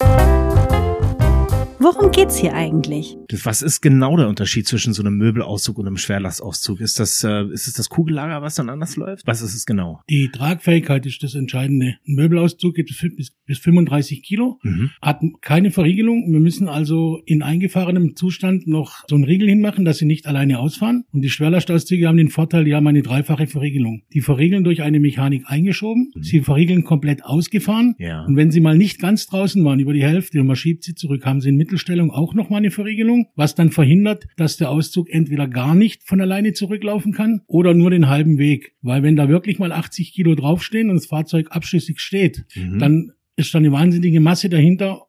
[1.79, 3.15] Worum geht's hier eigentlich?
[3.43, 6.81] Was ist genau der Unterschied zwischen so einem Möbelauszug und einem Schwerlastauszug?
[6.81, 9.27] Ist das, äh, ist es das Kugellager, was dann anders läuft?
[9.27, 10.01] Was ist es genau?
[10.09, 11.97] Die Tragfähigkeit ist das Entscheidende.
[12.07, 14.89] Ein Möbelauszug geht bis, bis 35 Kilo, mhm.
[15.03, 16.31] hat keine Verriegelung.
[16.31, 20.57] Wir müssen also in eingefahrenem Zustand noch so einen Riegel hinmachen, dass sie nicht alleine
[20.57, 21.03] ausfahren.
[21.11, 24.01] Und die Schwerlastauszüge haben den Vorteil, die haben eine dreifache Verriegelung.
[24.13, 26.23] Die verriegeln durch eine Mechanik eingeschoben, mhm.
[26.23, 27.93] sie verriegeln komplett ausgefahren.
[27.99, 28.25] Ja.
[28.25, 30.95] Und wenn sie mal nicht ganz draußen waren, über die Hälfte und man schiebt sie
[30.95, 35.09] zurück, haben sie einen Mittelstellung auch nochmal eine Verriegelung, was dann verhindert, dass der Auszug
[35.09, 38.73] entweder gar nicht von alleine zurücklaufen kann oder nur den halben Weg.
[38.81, 42.79] Weil wenn da wirklich mal 80 Kilo draufstehen und das Fahrzeug abschüssig steht, mhm.
[42.79, 45.01] dann ist da eine wahnsinnige Masse dahinter,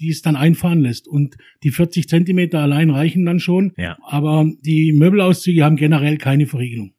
[0.00, 1.06] die es dann einfahren lässt.
[1.06, 3.72] Und die 40 Zentimeter allein reichen dann schon.
[3.76, 3.96] Ja.
[4.02, 6.92] Aber die Möbelauszüge haben generell keine Verriegelung.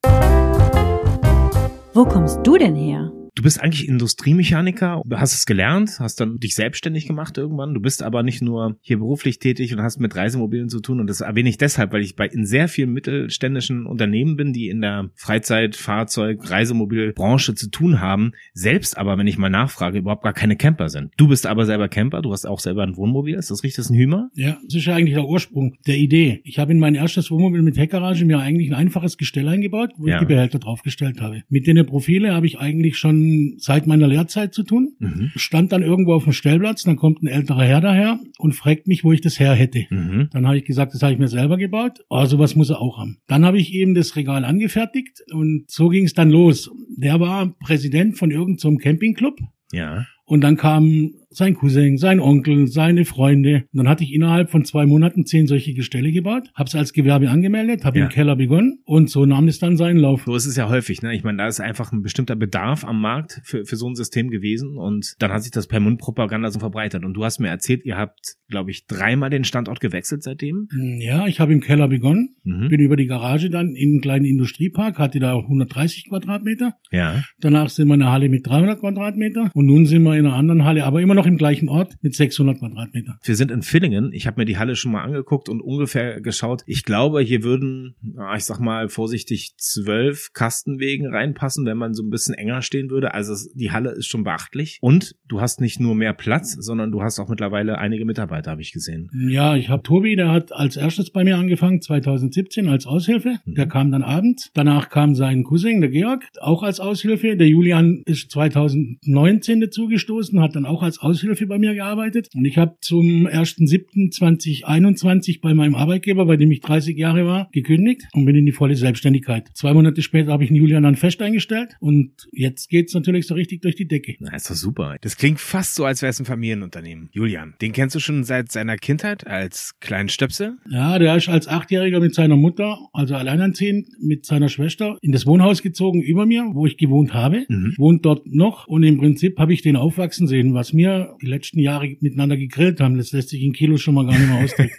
[1.93, 3.12] Wo kommst du denn her?
[3.34, 7.74] Du bist eigentlich Industriemechaniker, hast es gelernt, hast dann dich selbstständig gemacht irgendwann.
[7.74, 11.00] Du bist aber nicht nur hier beruflich tätig und hast mit Reisemobilen zu tun.
[11.00, 14.67] Und das erwähne ich deshalb, weil ich bei in sehr vielen mittelständischen Unternehmen bin, die
[14.67, 18.34] in der Freizeit-, Fahrzeug-, Reisemobilbranche zu tun haben.
[18.54, 21.13] Selbst aber, wenn ich mal nachfrage, überhaupt gar keine Camper sind.
[21.15, 23.36] Du bist aber selber Camper, du hast auch selber ein Wohnmobil.
[23.36, 23.78] Ist das richtig?
[23.78, 24.30] Das ist ein Hümer?
[24.34, 26.41] Ja, das ist ja eigentlich der Ursprung der Idee.
[26.44, 30.08] Ich habe in mein erstes Wohnmobil mit Heckgarage mir eigentlich ein einfaches Gestell eingebaut, wo
[30.08, 30.15] ja.
[30.15, 31.44] ich die Behälter draufgestellt habe.
[31.48, 33.21] Mit den Profile habe ich eigentlich schon
[33.58, 34.96] seit meiner Lehrzeit zu tun.
[35.00, 35.32] Mhm.
[35.36, 39.04] Stand dann irgendwo auf dem Stellplatz, dann kommt ein älterer Herr daher und fragt mich,
[39.04, 39.86] wo ich das her hätte.
[39.90, 40.30] Mhm.
[40.32, 42.00] Dann habe ich gesagt, das habe ich mir selber gebaut.
[42.10, 43.18] Aber sowas muss er auch haben.
[43.28, 46.70] Dann habe ich eben das Regal angefertigt und so ging es dann los.
[46.98, 49.40] Der war Präsident von irgendeinem so Campingclub.
[49.72, 50.06] Ja.
[50.26, 53.63] Und dann kam sein Cousin, sein Onkel, seine Freunde.
[53.72, 56.94] Und dann hatte ich innerhalb von zwei Monaten zehn solche Gestelle gebaut, habe es als
[56.94, 58.06] Gewerbe angemeldet, habe ja.
[58.06, 60.24] im Keller begonnen und so nahm es dann seinen Lauf.
[60.26, 61.02] So ist es ja häufig.
[61.02, 61.15] Ne?
[61.15, 64.30] Ich meine, da ist einfach ein bestimmter Bedarf am Markt für, für so ein System
[64.30, 67.06] gewesen und dann hat sich das per Mundpropaganda so verbreitet.
[67.06, 70.67] Und du hast mir erzählt, ihr habt, glaube ich, dreimal den Standort gewechselt seitdem.
[70.72, 72.67] Hm, ja, ich habe im Keller begonnen, mhm.
[72.70, 76.76] bin über die Garage dann in einen kleinen Industriepark, hatte da 130 Quadratmeter.
[76.91, 77.24] Ja.
[77.39, 80.36] Danach sind wir in einer Halle mit 300 Quadratmeter und nun sind wir in einer
[80.36, 83.18] anderen Halle, aber immer noch im gleichen Ort mit 600 Quadratmeter.
[83.24, 84.12] Wir sind in Villingen.
[84.14, 86.64] Ich habe mir die Halle schon mal angeguckt und ungefähr geschaut.
[86.66, 87.96] Ich glaube, hier würden,
[88.36, 93.14] ich sag mal vorsichtig, zwölf Kastenwegen reinpassen, wenn man so ein bisschen enger stehen würde.
[93.14, 94.78] Also die Halle ist schon beachtlich.
[94.82, 98.62] Und du hast nicht nur mehr Platz, sondern du hast auch mittlerweile einige Mitarbeiter, habe
[98.62, 99.10] ich gesehen.
[99.30, 103.38] Ja, ich habe Tobi, der hat als erstes bei mir angefangen, 2017 als Aushilfe.
[103.46, 103.56] Mhm.
[103.56, 104.52] Der kam dann abends.
[104.54, 107.36] Danach kam sein Cousin, der Georg, auch als Aushilfe.
[107.38, 111.11] Der Julian ist 2019 dazugestoßen, hat dann auch als Aushilfe
[111.47, 112.30] bei mir gearbeitet.
[112.34, 118.04] Und ich habe zum 1.7.2021 bei meinem Arbeitgeber, bei dem ich 30 Jahre war, gekündigt
[118.13, 119.50] und bin in die volle Selbstständigkeit.
[119.54, 123.62] Zwei Monate später habe ich Julian dann fest eingestellt und jetzt geht's natürlich so richtig
[123.62, 124.15] durch die Decke.
[124.19, 124.97] Na, ist doch super.
[125.02, 127.10] Das klingt fast so, als wäre es ein Familienunternehmen.
[127.12, 130.58] Julian, den kennst du schon seit seiner Kindheit als kleinen Stöpsel?
[130.69, 135.26] Ja, der ist als Achtjähriger mit seiner Mutter, also alleinerziehend, mit seiner Schwester in das
[135.26, 137.45] Wohnhaus gezogen über mir, wo ich gewohnt habe.
[137.47, 137.74] Mhm.
[137.78, 141.60] Wohnt dort noch und im Prinzip habe ich den aufwachsen sehen, was mir die letzten
[141.60, 142.98] Jahre miteinander gegrillt haben.
[142.98, 144.72] Das lässt sich in Kilo schon mal gar nicht mehr ausdrücken.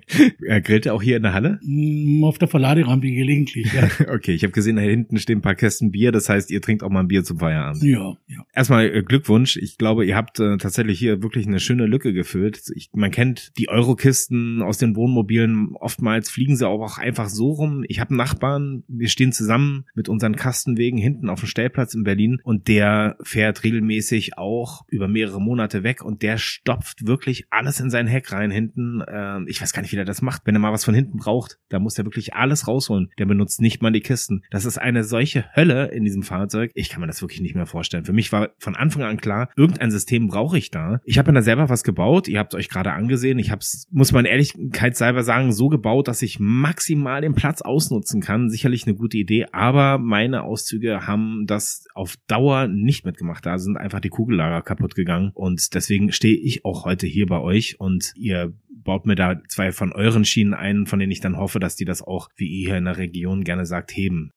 [0.46, 1.60] er grillte auch hier in der Halle?
[1.62, 3.88] Mm, auf der Verladerampe gelegentlich, ja.
[4.12, 6.12] okay, ich habe gesehen, da hinten stehen ein paar Kästen Bier.
[6.12, 7.82] Das heißt, ihr trinkt auch mal ein Bier zum Feierabend.
[7.82, 8.44] Ja, ja.
[8.54, 9.56] Erstmal äh, Glückwunsch.
[9.56, 12.62] Ich glaube, ihr habt äh, tatsächlich hier wirklich eine schöne Lücke gefüllt.
[12.74, 15.74] Ich, man kennt die Eurokisten aus den Wohnmobilen.
[15.74, 17.84] Oftmals fliegen sie auch einfach so rum.
[17.88, 22.38] Ich habe Nachbarn, wir stehen zusammen mit unseren Kastenwegen hinten auf dem Stellplatz in Berlin
[22.42, 27.90] und der fährt regelmäßig auch über mehrere Monate weg und der stopft wirklich alles in
[27.90, 29.00] sein Heck rein hinten.
[29.00, 30.42] Äh, ich weiß gar nicht, wie das macht.
[30.44, 33.10] Wenn er mal was von hinten braucht, da muss er wirklich alles rausholen.
[33.18, 34.42] Der benutzt nicht mal die Kisten.
[34.50, 36.70] Das ist eine solche Hölle in diesem Fahrzeug.
[36.74, 38.04] Ich kann mir das wirklich nicht mehr vorstellen.
[38.04, 41.00] Für mich war von Anfang an klar, irgendein System brauche ich da.
[41.04, 42.28] Ich habe mir da selber was gebaut.
[42.28, 43.38] Ihr habt euch gerade angesehen.
[43.38, 48.20] Ich habe es, muss man ehrlichkeitshalber sagen, so gebaut, dass ich maximal den Platz ausnutzen
[48.20, 48.50] kann.
[48.50, 53.44] Sicherlich eine gute Idee, aber meine Auszüge haben das auf Dauer nicht mitgemacht.
[53.44, 57.40] Da sind einfach die Kugellager kaputt gegangen und deswegen stehe ich auch heute hier bei
[57.40, 58.52] euch und ihr
[58.84, 61.84] baut mir da zwei von euren Schienen ein, von denen ich dann hoffe, dass die
[61.84, 64.30] das auch, wie ihr hier in der Region gerne sagt, heben.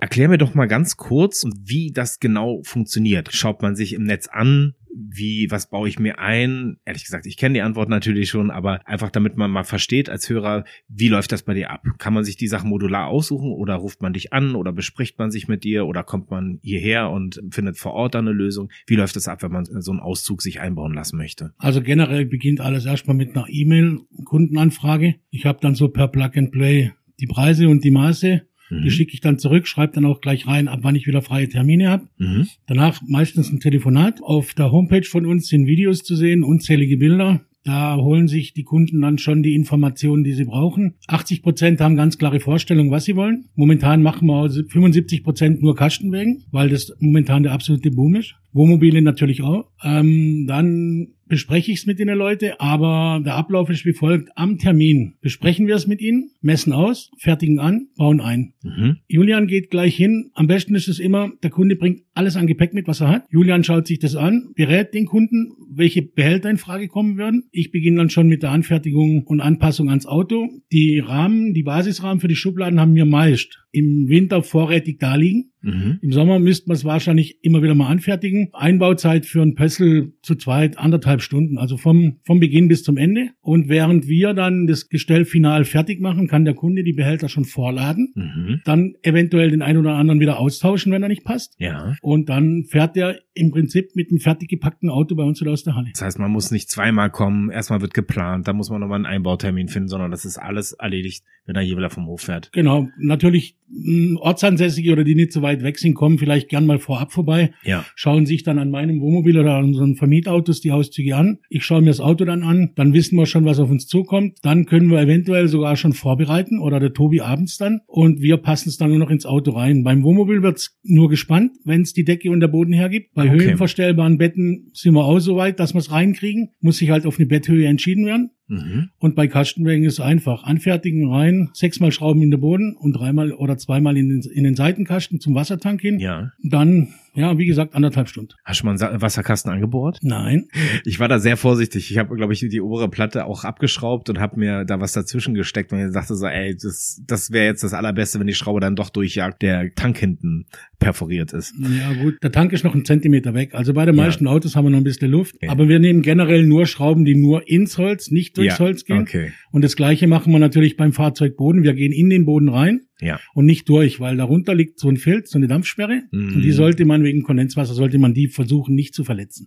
[0.00, 3.32] Erklär mir doch mal ganz kurz, wie das genau funktioniert.
[3.32, 6.78] Schaut man sich im Netz an, wie, was baue ich mir ein?
[6.84, 10.28] Ehrlich gesagt, ich kenne die Antwort natürlich schon, aber einfach damit man mal versteht als
[10.28, 11.84] Hörer, wie läuft das bei dir ab?
[11.98, 15.30] Kann man sich die Sachen modular aussuchen oder ruft man dich an oder bespricht man
[15.30, 18.70] sich mit dir oder kommt man hierher und findet vor Ort dann eine Lösung?
[18.86, 21.52] Wie läuft das ab, wenn man so einen Auszug sich einbauen lassen möchte?
[21.58, 25.16] Also generell beginnt alles erstmal mit einer E-Mail-Kundenanfrage.
[25.30, 28.82] Ich habe dann so per Plug and Play die Preise und die Maße Mhm.
[28.82, 31.48] Die schicke ich dann zurück, schreibe dann auch gleich rein, ab wann ich wieder freie
[31.48, 32.08] Termine habe.
[32.18, 32.46] Mhm.
[32.66, 34.22] Danach meistens ein Telefonat.
[34.22, 37.42] Auf der Homepage von uns sind Videos zu sehen, unzählige Bilder.
[37.66, 40.94] Da holen sich die Kunden dann schon die Informationen, die sie brauchen.
[41.08, 43.46] 80 Prozent haben ganz klare Vorstellungen, was sie wollen.
[43.56, 48.36] Momentan machen wir 75 Prozent nur Kastenwegen, weil das momentan der absolute Boom ist.
[48.56, 49.70] Wohnmobile natürlich auch.
[49.84, 54.30] Ähm, dann bespreche ich es mit den Leuten, aber der Ablauf ist wie folgt.
[54.36, 58.52] Am Termin besprechen wir es mit ihnen, messen aus, fertigen an, bauen ein.
[58.62, 58.98] Mhm.
[59.08, 60.30] Julian geht gleich hin.
[60.34, 63.26] Am besten ist es immer, der Kunde bringt alles an Gepäck mit, was er hat.
[63.30, 67.44] Julian schaut sich das an, berät den Kunden, welche Behälter in Frage kommen würden.
[67.50, 70.48] Ich beginne dann schon mit der Anfertigung und Anpassung ans Auto.
[70.72, 75.50] Die Rahmen, die Basisrahmen für die Schubladen haben wir meist im Winter vorrätig da liegen.
[75.60, 75.98] Mhm.
[76.00, 78.48] Im Sommer müsste man es wahrscheinlich immer wieder mal anfertigen.
[78.52, 83.30] Einbauzeit für ein Pössl zu zweit anderthalb Stunden, also vom, vom Beginn bis zum Ende.
[83.40, 87.44] Und während wir dann das Gestell final fertig machen, kann der Kunde die Behälter schon
[87.44, 88.60] vorladen, Mhm.
[88.64, 91.54] dann eventuell den einen oder anderen wieder austauschen, wenn er nicht passt.
[91.58, 91.96] Ja.
[92.00, 95.64] Und dann fährt er im Prinzip mit einem fertig gepackten Auto bei uns wieder aus
[95.64, 95.90] der Halle.
[95.92, 99.06] Das heißt, man muss nicht zweimal kommen, erstmal wird geplant, dann muss man nochmal einen
[99.06, 102.50] Einbautermin finden, sondern das ist alles erledigt, wenn der Jeweler vom Hof fährt.
[102.52, 106.78] Genau, natürlich mh, Ortsansässige oder die nicht so weit weg sind, kommen vielleicht gern mal
[106.78, 107.84] vorab vorbei, Ja.
[107.94, 111.38] schauen sich dann an meinem Wohnmobil oder an unseren Vermietautos die Auszüge an.
[111.48, 114.38] Ich schaue mir das Auto dann an, dann wissen wir schon, was auf uns zukommt.
[114.42, 118.68] Dann können wir eventuell sogar schon vorbereiten oder der Tobi abends dann und wir passen
[118.68, 119.82] es dann nur noch ins Auto rein.
[119.84, 123.14] Beim Wohnmobil wird's nur gespannt, wenn es die Decke und der Boden hergibt.
[123.14, 123.40] Bei Okay.
[123.46, 126.50] höhenverstellbaren Betten sind wir auch so weit, dass wir es reinkriegen.
[126.60, 128.30] Muss sich halt auf eine Betthöhe entschieden werden.
[128.48, 128.90] Mhm.
[128.98, 130.44] Und bei Kastenwägen ist es einfach.
[130.44, 134.54] Anfertigen rein, sechsmal Schrauben in den Boden und dreimal oder zweimal in den, in den
[134.54, 135.98] Seitenkasten zum Wassertank hin.
[135.98, 136.32] Ja.
[136.42, 138.32] Dann, ja, wie gesagt, anderthalb Stunden.
[138.44, 139.98] Hast du mal einen Wasserkasten angebohrt?
[140.02, 140.48] Nein.
[140.84, 141.90] Ich war da sehr vorsichtig.
[141.90, 145.34] Ich habe, glaube ich, die obere Platte auch abgeschraubt und habe mir da was dazwischen
[145.34, 148.60] gesteckt und ich dachte so, ey, das, das wäre jetzt das Allerbeste, wenn die Schraube
[148.60, 150.46] dann doch durchjagt, der Tank hinten
[150.78, 151.54] perforiert ist.
[151.58, 153.54] Ja gut, der Tank ist noch einen Zentimeter weg.
[153.54, 154.04] Also bei den Ja.
[154.04, 155.34] meisten Autos haben wir noch ein bisschen Luft.
[155.36, 155.48] Okay.
[155.48, 158.64] Aber wir nehmen generell nur Schrauben, die nur ins Holz, nicht durchs ja.
[158.64, 159.00] Holz gehen.
[159.00, 159.32] Okay.
[159.50, 161.62] Und das gleiche machen wir natürlich beim Fahrzeugboden.
[161.62, 163.20] Wir gehen in den Boden rein Ja.
[163.34, 166.02] und nicht durch, weil darunter liegt so ein Filz, so eine Dampfsperre.
[166.10, 166.34] Mhm.
[166.36, 169.46] Und die sollte man wegen Kondenswasser, sollte man die versuchen nicht zu verletzen.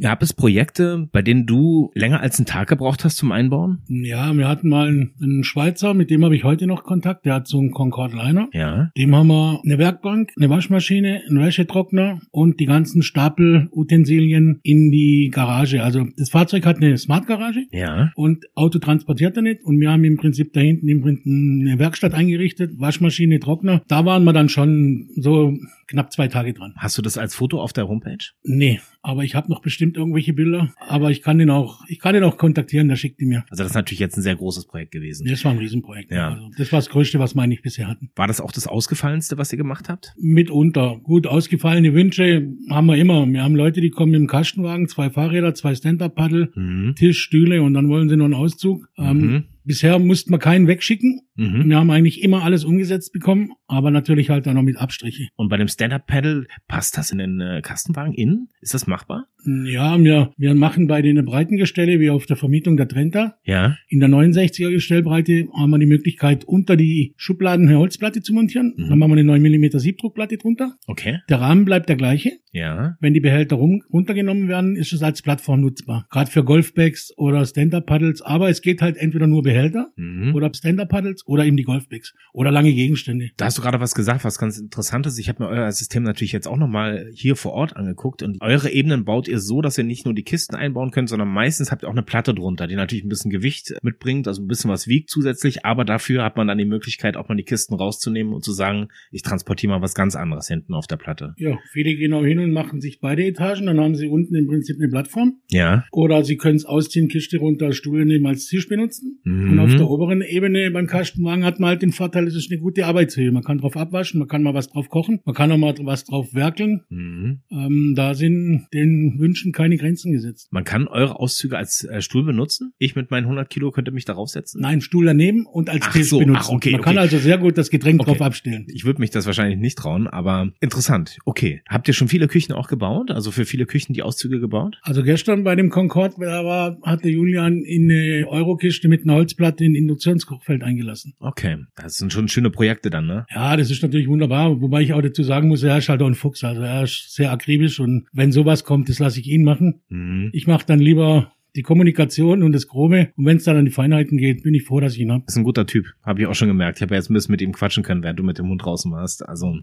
[0.00, 3.78] Gab es Projekte, bei denen du länger als einen Tag gebraucht hast zum Einbauen?
[3.88, 7.26] Ja, wir hatten mal einen, einen Schweizer, mit dem habe ich heute noch Kontakt.
[7.26, 8.48] Der hat so einen Concorde Liner.
[8.52, 8.90] Ja.
[8.96, 15.30] Dem haben wir eine Werkbank, eine Waschmaschine, einen Wäschetrockner und die ganzen Stapelutensilien in die
[15.32, 15.82] Garage.
[15.82, 18.12] Also das Fahrzeug hat eine Smart Garage Ja.
[18.14, 19.62] und Auto transportiert er nicht.
[19.64, 23.82] Und wir haben im Prinzip da hinten im Prinzip eine Werkstatt eingerichtet, Waschmaschine, Trockner.
[23.88, 25.54] Da waren wir dann schon so
[25.90, 26.72] knapp zwei Tage dran.
[26.76, 28.18] Hast du das als Foto auf der Homepage?
[28.42, 30.72] Nee, aber ich habe noch bestimmt irgendwelche Bilder.
[30.88, 33.44] Aber ich kann den auch, ich kann den auch kontaktieren, der schickt die mir.
[33.50, 35.26] Also das ist natürlich jetzt ein sehr großes Projekt gewesen.
[35.28, 36.10] Das war ein Riesenprojekt.
[36.12, 36.30] Ja.
[36.34, 38.10] Also das war das Größte, was wir eigentlich bisher hatten.
[38.16, 40.14] War das auch das ausgefallenste, was ihr gemacht habt?
[40.18, 40.98] Mitunter.
[41.02, 43.26] Gut, ausgefallene Wünsche haben wir immer.
[43.26, 46.94] Wir haben Leute, die kommen mit dem Kastenwagen, zwei Fahrräder, zwei Stand-Up-Paddel, Mhm.
[46.96, 48.88] Tisch, Stühle und dann wollen sie noch einen Auszug.
[48.96, 49.44] Ähm, Mhm.
[49.64, 51.20] Bisher mussten wir keinen wegschicken.
[51.36, 51.68] Mhm.
[51.68, 55.28] Wir haben eigentlich immer alles umgesetzt bekommen, aber natürlich halt dann noch mit Abstriche.
[55.36, 58.48] Und bei dem Stand-Up-Pedal, passt das in den äh, Kastenwagen innen?
[58.60, 59.26] Ist das machbar?
[59.64, 63.36] Ja, wir, wir machen bei den Breitengestelle wie auf der Vermietung der Trenta.
[63.44, 63.76] Ja.
[63.88, 68.74] In der 69er Gestellbreite haben wir die Möglichkeit, unter die Schubladen eine Holzplatte zu montieren.
[68.76, 68.88] Mhm.
[68.88, 70.76] Dann machen wir eine 9 mm Siebdruckplatte drunter.
[70.86, 71.20] Okay.
[71.28, 72.32] Der Rahmen bleibt der gleiche.
[72.52, 72.96] Ja.
[73.00, 76.06] Wenn die Behälter rum, runtergenommen werden, ist es als Plattform nutzbar.
[76.10, 78.22] Gerade für Golfbags oder Stand-Up-Paddles.
[78.22, 80.34] Aber es geht halt entweder nur Behälter Mhm.
[80.34, 83.30] oder Stand-Up-Paddles oder eben die Golfbags oder lange Gegenstände.
[83.36, 85.18] Da hast du gerade was gesagt, was ganz interessantes.
[85.18, 88.70] Ich habe mir euer System natürlich jetzt auch nochmal hier vor Ort angeguckt und eure
[88.70, 91.82] Ebenen baut ihr so, dass ihr nicht nur die Kisten einbauen könnt, sondern meistens habt
[91.82, 94.86] ihr auch eine Platte drunter, die natürlich ein bisschen Gewicht mitbringt, also ein bisschen was
[94.86, 98.44] wiegt zusätzlich, aber dafür hat man dann die Möglichkeit, auch mal die Kisten rauszunehmen und
[98.44, 101.34] zu sagen, ich transportiere mal was ganz anderes hinten auf der Platte.
[101.38, 104.46] Ja, viele gehen auch hin und machen sich beide Etagen, dann haben sie unten im
[104.46, 105.40] Prinzip eine Plattform.
[105.50, 105.84] Ja.
[105.90, 109.18] Oder sie können es ausziehen, Kiste runter, Stuhl nehmen als Tisch benutzen.
[109.24, 109.39] Mhm.
[109.48, 112.60] Und auf der oberen Ebene beim Kastenwagen hat man halt den Vorteil, es ist eine
[112.60, 113.30] gute Arbeitshöhe.
[113.30, 116.04] Man kann drauf abwaschen, man kann mal was drauf kochen, man kann auch mal was
[116.04, 116.82] drauf werkeln.
[116.88, 117.40] Mhm.
[117.50, 120.48] Ähm, da sind den Wünschen keine Grenzen gesetzt.
[120.50, 122.72] Man kann eure Auszüge als äh, Stuhl benutzen.
[122.78, 124.60] Ich mit meinen 100 Kilo könnte mich darauf setzen.
[124.60, 126.40] Nein, Stuhl daneben und als Tisch so, benutzen.
[126.42, 126.88] ach, okay, man okay.
[126.90, 128.12] kann also sehr gut das Getränk Okay.
[128.12, 128.66] drauf abstellen.
[128.68, 131.18] Ich würde mich das wahrscheinlich nicht trauen, aber interessant.
[131.24, 131.62] Okay.
[131.68, 133.10] Habt ihr schon viele Küchen auch gebaut?
[133.10, 134.78] Also für viele Küchen die Auszüge gebaut?
[134.82, 139.64] Also gestern bei dem Concorde da war, hatte Julian in eine Eurokiste mit einer Holzplatte
[139.64, 141.14] in Induktionskochfeld eingelassen.
[141.20, 141.58] Okay.
[141.76, 143.26] Das sind schon schöne Projekte dann, ne?
[143.32, 146.06] Ja, das ist natürlich wunderbar, wobei ich auch dazu sagen muss, er ist halt auch
[146.06, 149.44] ein Fuchs, also er ist sehr akribisch und wenn sowas kommt, das lasse ich ihn
[149.44, 149.82] machen.
[149.88, 150.30] Mhm.
[150.32, 153.70] Ich mache dann lieber die Kommunikation und das Grobe und wenn es dann an die
[153.70, 155.24] Feinheiten geht, bin ich froh, dass ich ihn habe.
[155.26, 156.78] Ist ein guter Typ, habe ich auch schon gemerkt.
[156.78, 158.64] Ich habe ja jetzt ein bisschen mit ihm quatschen können, während du mit dem Hund
[158.64, 159.28] draußen warst.
[159.28, 159.58] Also,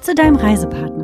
[0.00, 1.01] Zu deinem Reisepartner.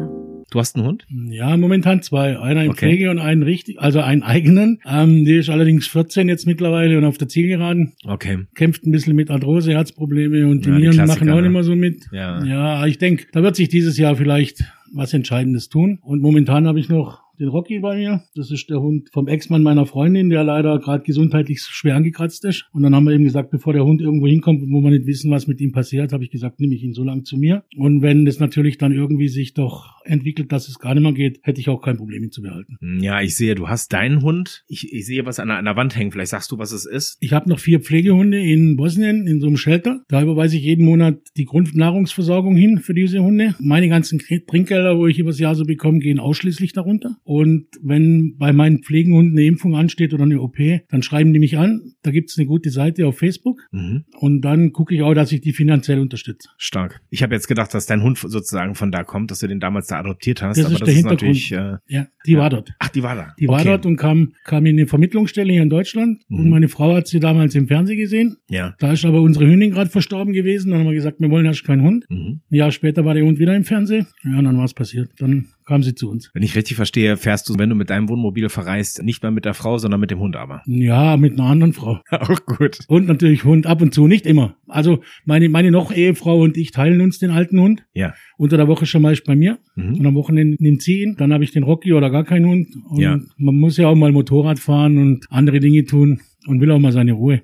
[0.50, 1.06] Du hast einen Hund?
[1.30, 2.38] Ja, momentan zwei.
[2.38, 2.86] Einer in Okay.
[2.86, 4.80] Pflege und einen richtig, also einen eigenen.
[4.86, 7.94] Ähm, die ist allerdings 14 jetzt mittlerweile und auf der Zielgeraden.
[8.04, 8.38] Okay.
[8.54, 11.42] Kämpft ein bisschen mit Arthrose, Herzprobleme und die Ja, die Nieren Klassiker, machen auch ne?
[11.42, 12.06] nicht mehr so mit.
[12.12, 12.44] Ja.
[12.44, 15.98] Ja, ich denke, da wird sich dieses Jahr vielleicht was Entscheidendes tun.
[16.02, 18.22] Und momentan habe ich noch den Rocky bei mir.
[18.34, 22.66] Das ist der Hund vom Ex-Mann meiner Freundin, der leider gerade gesundheitlich schwer angekratzt ist.
[22.72, 25.30] Und dann haben wir eben gesagt, bevor der Hund irgendwo hinkommt, wo wir nicht wissen,
[25.30, 27.64] was mit ihm passiert, habe ich gesagt, nehme ich ihn so lang zu mir.
[27.76, 31.40] Und wenn das natürlich dann irgendwie sich doch entwickelt, dass es gar nicht mehr geht,
[31.42, 32.78] hätte ich auch kein Problem, ihn zu behalten.
[33.00, 34.64] Ja, ich sehe, du hast deinen Hund.
[34.68, 36.10] Ich, ich sehe was an der, an der Wand hängen.
[36.10, 37.16] Vielleicht sagst du, was es ist.
[37.20, 40.02] Ich habe noch vier Pflegehunde in Bosnien, in so einem Shelter.
[40.08, 43.54] Da überweise ich jeden Monat die Grundnahrungsversorgung hin für diese Hunde.
[43.60, 47.16] Meine ganzen Trinkgelder, wo ich übers Jahr so bekomme, gehen ausschließlich darunter.
[47.28, 50.56] Und wenn bei meinen Pflegehunden eine Impfung ansteht oder eine OP,
[50.88, 51.92] dann schreiben die mich an.
[52.00, 53.60] Da gibt's eine gute Seite auf Facebook.
[53.70, 54.04] Mhm.
[54.18, 56.48] Und dann gucke ich auch, dass ich die finanziell unterstütze.
[56.56, 57.02] Stark.
[57.10, 59.88] Ich habe jetzt gedacht, dass dein Hund sozusagen von da kommt, dass du den damals
[59.88, 60.56] da adoptiert hast.
[60.56, 61.20] Das aber ist das der ist Hintergrund.
[61.20, 61.52] natürlich.
[61.52, 62.38] Äh, ja, die ja.
[62.38, 62.72] war dort.
[62.78, 63.34] Ach, die war da.
[63.38, 63.58] Die okay.
[63.58, 66.22] war dort und kam, kam in eine Vermittlungsstelle hier in Deutschland.
[66.28, 66.38] Mhm.
[66.38, 68.38] Und meine Frau hat sie damals im Fernsehen gesehen.
[68.48, 68.74] Ja.
[68.78, 70.70] Da ist aber unsere Hündin gerade verstorben gewesen.
[70.70, 72.06] Dann haben wir gesagt, wir wollen erst keinen Hund.
[72.08, 72.40] Mhm.
[72.50, 74.06] Ein Jahr später war der Hund wieder im Fernsehen.
[74.24, 75.10] Ja, und dann war es passiert.
[75.18, 76.30] Dann kam sie zu uns.
[76.32, 79.44] Wenn ich richtig verstehe, fährst du, wenn du mit deinem Wohnmobil verreist, nicht mehr mit
[79.44, 80.62] der Frau, sondern mit dem Hund aber.
[80.66, 82.00] Ja, mit einer anderen Frau.
[82.10, 82.78] Auch gut.
[82.88, 84.56] Und natürlich Hund ab und zu, nicht immer.
[84.66, 87.84] Also meine, meine noch Ehefrau und ich teilen uns den alten Hund.
[87.92, 88.14] Ja.
[88.38, 89.58] Unter der Woche schon meist bei mir.
[89.76, 89.98] Mhm.
[89.98, 91.16] Und am Wochenende nimmt sie ihn.
[91.18, 92.68] Dann habe ich den Rocky oder gar keinen Hund.
[92.88, 93.20] Und ja.
[93.36, 96.92] man muss ja auch mal Motorrad fahren und andere Dinge tun und will auch mal
[96.92, 97.42] seine Ruhe.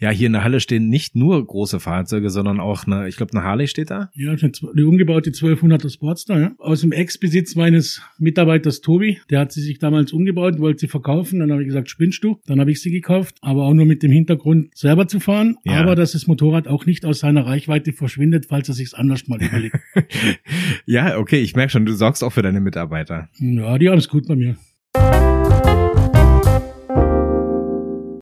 [0.00, 3.32] Ja, hier in der Halle stehen nicht nur große Fahrzeuge, sondern auch eine, ich glaube,
[3.34, 4.10] eine Harley steht da.
[4.14, 6.52] Ja, die umgebaute 1200er Sportster, ja.
[6.58, 9.18] Aus dem Ex-Besitz meines Mitarbeiters Tobi.
[9.28, 11.40] Der hat sie sich damals umgebaut, wollte sie verkaufen.
[11.40, 12.40] Dann habe ich gesagt, spinnst du?
[12.46, 15.56] Dann habe ich sie gekauft, aber auch nur mit dem Hintergrund, selber zu fahren.
[15.64, 15.80] Ja.
[15.82, 19.42] Aber dass das Motorrad auch nicht aus seiner Reichweite verschwindet, falls er sich's anders mal
[19.42, 19.76] überlegt.
[20.86, 23.28] ja, okay, ich merke schon, du sorgst auch für deine Mitarbeiter.
[23.38, 24.56] Ja, die haben es gut bei mir.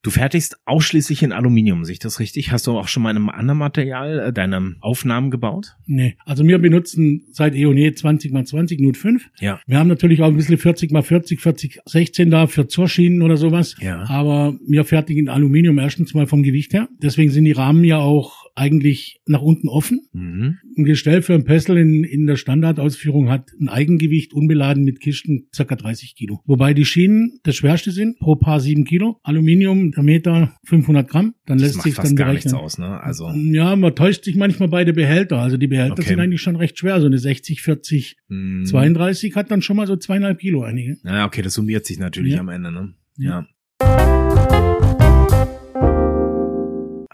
[0.03, 2.53] Du fertigst ausschließlich in Aluminium, sehe ich das richtig?
[2.53, 5.77] Hast du auch schon mal in einem anderen Material äh, deine Aufnahmen gebaut?
[5.87, 9.31] Nee, also wir benutzen seit EONE 20 x 20 Nut 5.
[9.41, 9.61] Ja.
[9.67, 13.37] Wir haben natürlich auch ein bisschen 40 x 40, 40, 16 da für Zorschienen oder
[13.37, 13.77] sowas.
[13.81, 14.09] Ja.
[14.09, 16.89] Aber wir fertigen Aluminium erstens mal vom Gewicht her.
[17.03, 20.09] Deswegen sind die Rahmen ja auch eigentlich nach unten offen.
[20.13, 20.59] Mhm.
[20.77, 25.49] Ein Gestell für ein Pessel in, in der Standardausführung hat ein Eigengewicht unbeladen mit Kisten
[25.55, 26.41] circa 30 Kilo.
[26.45, 29.21] Wobei die Schienen das schwerste sind, pro Paar 7 Kilo.
[29.23, 31.35] Aluminium, der Meter 500 Gramm.
[31.47, 33.01] Dann das lässt sich dann gar nichts aus, ne?
[33.01, 33.31] Also.
[33.31, 35.39] Ja, man täuscht sich manchmal bei den Behälter.
[35.39, 36.09] Also die Behälter okay.
[36.09, 37.01] sind eigentlich schon recht schwer.
[37.01, 38.65] So eine 60, 40, mhm.
[38.67, 40.99] 32 hat dann schon mal so zweieinhalb Kilo einige.
[41.05, 42.41] Ja, okay, das summiert sich natürlich ja.
[42.41, 42.95] am Ende, ne?
[43.19, 43.47] ja.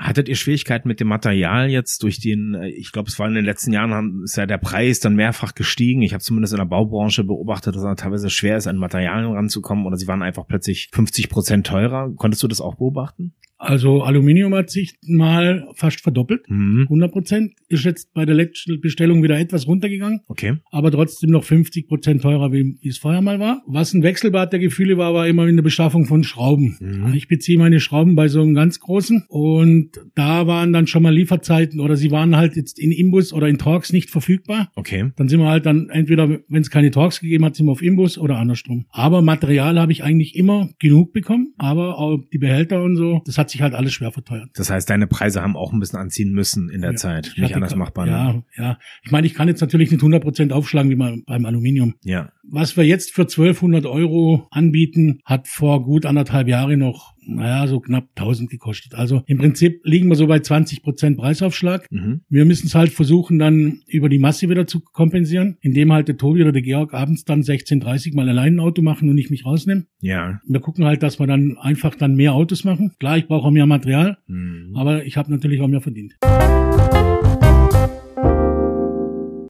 [0.05, 3.35] Hattet ihr Schwierigkeiten mit dem Material jetzt durch den, äh, ich glaube, es war in
[3.35, 6.03] den letzten Jahren, ist ja der Preis dann mehrfach gestiegen.
[6.03, 9.87] Ich habe zumindest in der Baubranche beobachtet, dass es teilweise schwer ist, an Materialien ranzukommen
[9.87, 12.13] oder sie waren einfach plötzlich 50 Prozent teurer.
[12.17, 13.33] Konntest du das auch beobachten?
[13.65, 16.49] Also Aluminium hat sich mal fast verdoppelt.
[16.49, 16.83] Mhm.
[16.83, 20.21] 100 Prozent ist jetzt bei der letzten Bestellung wieder etwas runtergegangen.
[20.29, 20.59] Okay.
[20.71, 23.63] Aber trotzdem noch 50 Prozent teurer, wie, es vorher mal war.
[23.67, 26.77] Was ein Wechselbad der Gefühle war, war immer in der Beschaffung von Schrauben.
[26.81, 27.15] Mhm.
[27.15, 31.15] Ich beziehe meine Schrauben bei so einem ganz großen und da waren dann schon mal
[31.15, 34.71] Lieferzeiten oder sie waren halt jetzt in Imbus oder in Talks nicht verfügbar.
[34.77, 35.11] Okay.
[35.17, 37.83] Dann sind wir halt dann entweder, wenn es keine Talks gegeben hat, sind wir auf
[37.83, 38.85] Imbus oder andersrum.
[38.91, 43.39] Aber Material habe ich eigentlich immer genug bekommen, aber auch die Behälter und so, das
[43.39, 44.51] hat sich halt alles schwer verteuert.
[44.55, 47.35] Das heißt, deine Preise haben auch ein bisschen anziehen müssen in der ja, Zeit.
[47.37, 48.07] Nicht anders machbar.
[48.07, 48.13] Ne?
[48.13, 48.79] Ja, ja.
[49.03, 51.95] Ich meine, ich kann jetzt natürlich nicht 100 Prozent aufschlagen wie man beim Aluminium.
[52.03, 52.33] Ja.
[52.43, 57.81] Was wir jetzt für 1200 Euro anbieten, hat vor gut anderthalb Jahren noch naja, so
[57.81, 58.95] knapp 1000 gekostet.
[58.95, 61.91] Also im Prinzip liegen wir so bei 20 Prozent Preisaufschlag.
[61.91, 62.23] Mhm.
[62.29, 66.17] Wir müssen es halt versuchen, dann über die Masse wieder zu kompensieren, indem halt der
[66.17, 69.45] Tobi oder der Georg abends dann 16.30 mal allein ein Auto machen und ich mich
[69.45, 69.87] rausnehme.
[70.01, 70.41] Ja.
[70.47, 72.93] Wir gucken halt, dass wir dann einfach dann mehr Autos machen.
[72.99, 74.73] Klar, ich brauche auch mehr Material, mhm.
[74.75, 76.15] aber ich habe natürlich auch mehr verdient.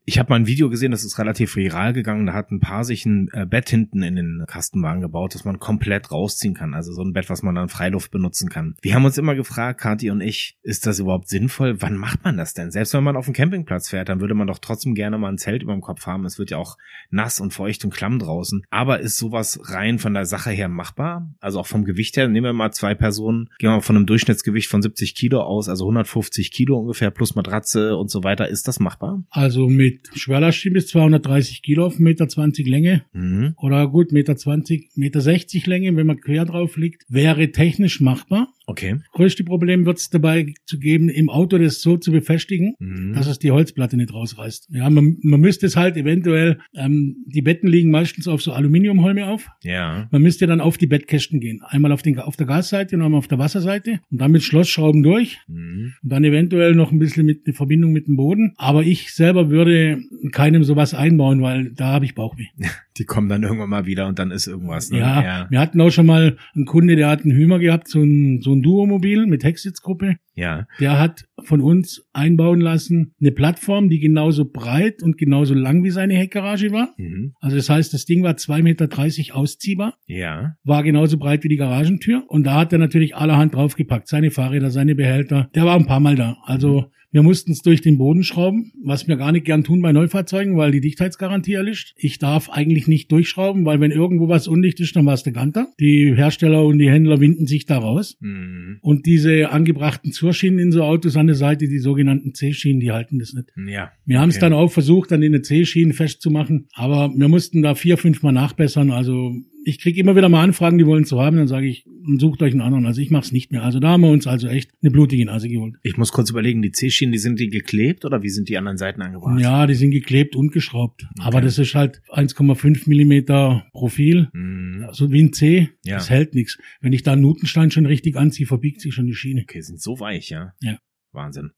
[0.06, 2.26] Ich habe mal ein Video gesehen, das ist relativ viral gegangen.
[2.26, 5.58] Da hat ein Paar sich ein äh, Bett hinten in den Kastenwagen gebaut, das man
[5.58, 6.74] komplett rausziehen kann.
[6.74, 8.74] Also so ein Bett, was man dann Freiluft benutzen kann.
[8.82, 11.80] Wir haben uns immer gefragt, Kathi und ich, ist das überhaupt sinnvoll?
[11.80, 12.70] Wann macht man das denn?
[12.70, 15.38] Selbst wenn man auf dem Campingplatz fährt, dann würde man doch trotzdem gerne mal ein
[15.38, 16.26] Zelt über dem Kopf haben.
[16.26, 16.76] Es wird ja auch
[17.08, 18.62] nass und feucht und klamm draußen.
[18.68, 21.32] Aber ist sowas rein von der Sache her machbar?
[21.40, 24.06] Also auch vom Gewicht her, nehmen wir mal zwei Personen, gehen wir mal von einem
[24.06, 28.48] Durchschnittsgewicht von 70 Kilo aus, also 150 Kilo ungefähr plus Matratze und so weiter.
[28.48, 29.24] Ist das machbar?
[29.30, 33.04] Also mit mit Schwerlastschienen bis 230 Kilo auf 1,20 Meter Länge.
[33.12, 33.54] Mhm.
[33.58, 38.48] Oder gut, 1,20 Meter, 1,60 Meter Länge, wenn man quer drauf liegt, wäre technisch machbar.
[38.66, 38.96] Okay.
[39.12, 43.12] Größte Problem wird es dabei zu geben, im Auto das so zu befestigen, mhm.
[43.14, 44.68] dass es die Holzplatte nicht rausreißt.
[44.70, 49.26] Ja, man, man müsste es halt eventuell, ähm, die Betten liegen meistens auf so Aluminiumholme
[49.26, 49.48] auf.
[49.62, 50.08] Ja.
[50.10, 51.60] Man müsste dann auf die Bettkästen gehen.
[51.62, 55.02] Einmal auf, den, auf der Gasseite und einmal auf der Wasserseite und dann mit Schlossschrauben
[55.02, 55.38] durch.
[55.46, 55.94] Mhm.
[56.02, 58.54] Und dann eventuell noch ein bisschen mit eine Verbindung mit dem Boden.
[58.56, 62.46] Aber ich selber würde keinem sowas einbauen, weil da habe ich Bauchweh.
[62.96, 64.90] Die kommen dann irgendwann mal wieder und dann ist irgendwas.
[64.90, 64.98] Ne?
[65.00, 68.00] Ja, ja, wir hatten auch schon mal einen Kunde, der hat einen Hümer gehabt, so
[68.00, 70.16] ein, so ein Duomobil mit Hecksitzgruppe.
[70.34, 70.66] Ja.
[70.80, 75.90] Der hat von uns einbauen lassen eine Plattform, die genauso breit und genauso lang wie
[75.90, 76.94] seine Heckgarage war.
[76.96, 77.34] Mhm.
[77.40, 79.94] Also das heißt, das Ding war 2,30 Meter ausziehbar.
[80.06, 80.56] Ja.
[80.64, 82.24] War genauso breit wie die Garagentür.
[82.28, 84.08] Und da hat er natürlich allerhand draufgepackt.
[84.08, 85.50] Seine Fahrräder, seine Behälter.
[85.54, 86.36] Der war ein paar Mal da.
[86.44, 89.92] Also wir mussten es durch den Boden schrauben, was wir gar nicht gern tun bei
[89.92, 91.94] Neufahrzeugen, weil die Dichtheitsgarantie erlischt.
[91.96, 95.32] Ich darf eigentlich nicht durchschrauben, weil wenn irgendwo was undicht ist, dann war es der
[95.32, 95.68] Ganter.
[95.78, 98.16] Die Hersteller und die Händler winden sich da raus.
[98.18, 98.78] Mhm.
[98.80, 103.20] Und diese angebrachten Zurschienen in so Autos an der Seite, die sogenannten C-Schienen, die halten
[103.20, 103.52] das nicht.
[103.68, 103.92] Ja.
[104.04, 107.76] Wir haben es dann auch versucht, dann in den C-Schienen festzumachen, aber wir mussten da
[107.76, 108.90] vier, fünf Mal nachbessern.
[108.90, 111.86] Also ich kriege immer wieder mal Anfragen, die wollen so haben, dann sage ich,
[112.18, 112.86] sucht euch einen anderen.
[112.86, 113.62] Also ich mache es nicht mehr.
[113.62, 115.76] Also da haben wir uns also echt eine blutige Nase geholt.
[115.82, 118.78] Ich muss kurz überlegen, die C-Schienen, die sind die geklebt oder wie sind die anderen
[118.78, 119.40] Seiten angebracht?
[119.40, 121.06] Ja, die sind geklebt und geschraubt.
[121.18, 121.26] Okay.
[121.26, 124.86] Aber das ist halt 1,5 Millimeter Profil, mhm.
[124.92, 125.70] so wie ein C.
[125.84, 125.96] Ja.
[125.96, 126.58] Das hält nichts.
[126.80, 129.42] Wenn ich da einen Nutenstein schon richtig anziehe, verbiegt sich schon die Schiene.
[129.42, 130.52] Okay, sind so weich, ja?
[130.60, 130.78] Ja.
[131.12, 131.50] Wahnsinn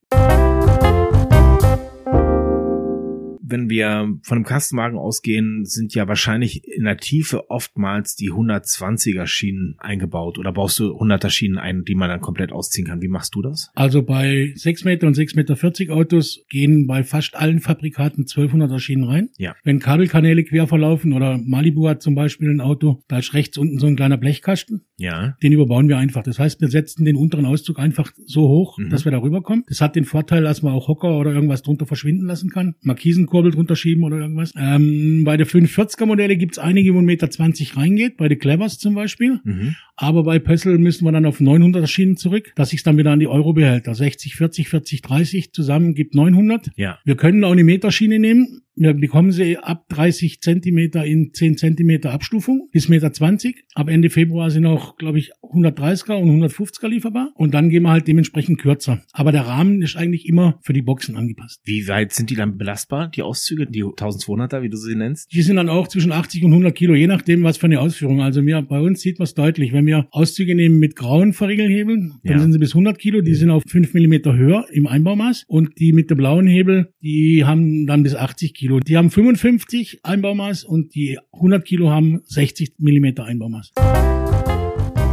[3.48, 9.26] wenn wir von einem Kastenwagen ausgehen, sind ja wahrscheinlich in der Tiefe oftmals die 120er
[9.26, 13.02] Schienen eingebaut oder baust du 100er Schienen ein, die man dann komplett ausziehen kann.
[13.02, 13.70] Wie machst du das?
[13.74, 18.78] Also bei 6 Meter und 6 Meter 40 Autos gehen bei fast allen Fabrikaten 1200er
[18.80, 19.30] Schienen rein.
[19.38, 19.54] Ja.
[19.62, 23.78] Wenn Kabelkanäle quer verlaufen oder Malibu hat zum Beispiel ein Auto, da ist rechts unten
[23.78, 24.85] so ein kleiner Blechkasten.
[24.98, 25.36] Ja.
[25.42, 26.22] Den überbauen wir einfach.
[26.22, 28.90] Das heißt, wir setzen den unteren Auszug einfach so hoch, mhm.
[28.90, 29.64] dass wir da rüberkommen.
[29.68, 32.76] Das hat den Vorteil, dass man auch Hocker oder irgendwas drunter verschwinden lassen kann.
[32.80, 34.52] Markisen Kurbel drunter schieben oder irgendwas.
[34.56, 38.94] Ähm, bei der 540er Modelle gibt's einige, wo 1,20 Meter reingeht, bei den Clevers zum
[38.94, 39.40] Beispiel.
[39.44, 39.76] Mhm.
[39.96, 43.20] Aber bei Pössl müssen wir dann auf 900er Schienen zurück, dass sich dann wieder an
[43.20, 46.70] die Euro-Behälter 60, 40, 40, 30 zusammen gibt 900.
[46.76, 46.98] Ja.
[47.04, 48.62] Wir können auch eine Meterschiene nehmen.
[48.78, 53.64] Wir bekommen sie ab 30 Zentimeter in 10 Zentimeter Abstufung bis Meter 20.
[53.74, 57.30] Ab Ende Februar sind auch, glaube ich, 130er und 150er lieferbar.
[57.36, 59.00] Und dann gehen wir halt dementsprechend kürzer.
[59.12, 61.62] Aber der Rahmen ist eigentlich immer für die Boxen angepasst.
[61.64, 65.32] Wie weit sind die dann belastbar, die Auszüge, die 1200er, wie du sie nennst?
[65.32, 68.20] Die sind dann auch zwischen 80 und 100 Kilo, je nachdem, was für eine Ausführung.
[68.20, 69.72] Also mir, bei uns sieht man es deutlich.
[69.72, 72.38] Wenn wir Auszüge nehmen mit grauen Verriegelhebeln, dann ja.
[72.40, 73.22] sind sie bis 100 Kilo.
[73.22, 75.44] Die sind auf 5 Millimeter höher im Einbaumaß.
[75.48, 78.65] Und die mit der blauen Hebel, die haben dann bis 80 Kilo.
[78.66, 78.80] Kilo.
[78.80, 83.72] Die haben 55 Einbaumaß und die 100 Kilo haben 60 Millimeter Einbaumaß.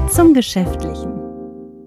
[0.10, 1.13] Zum Geschäftlichen.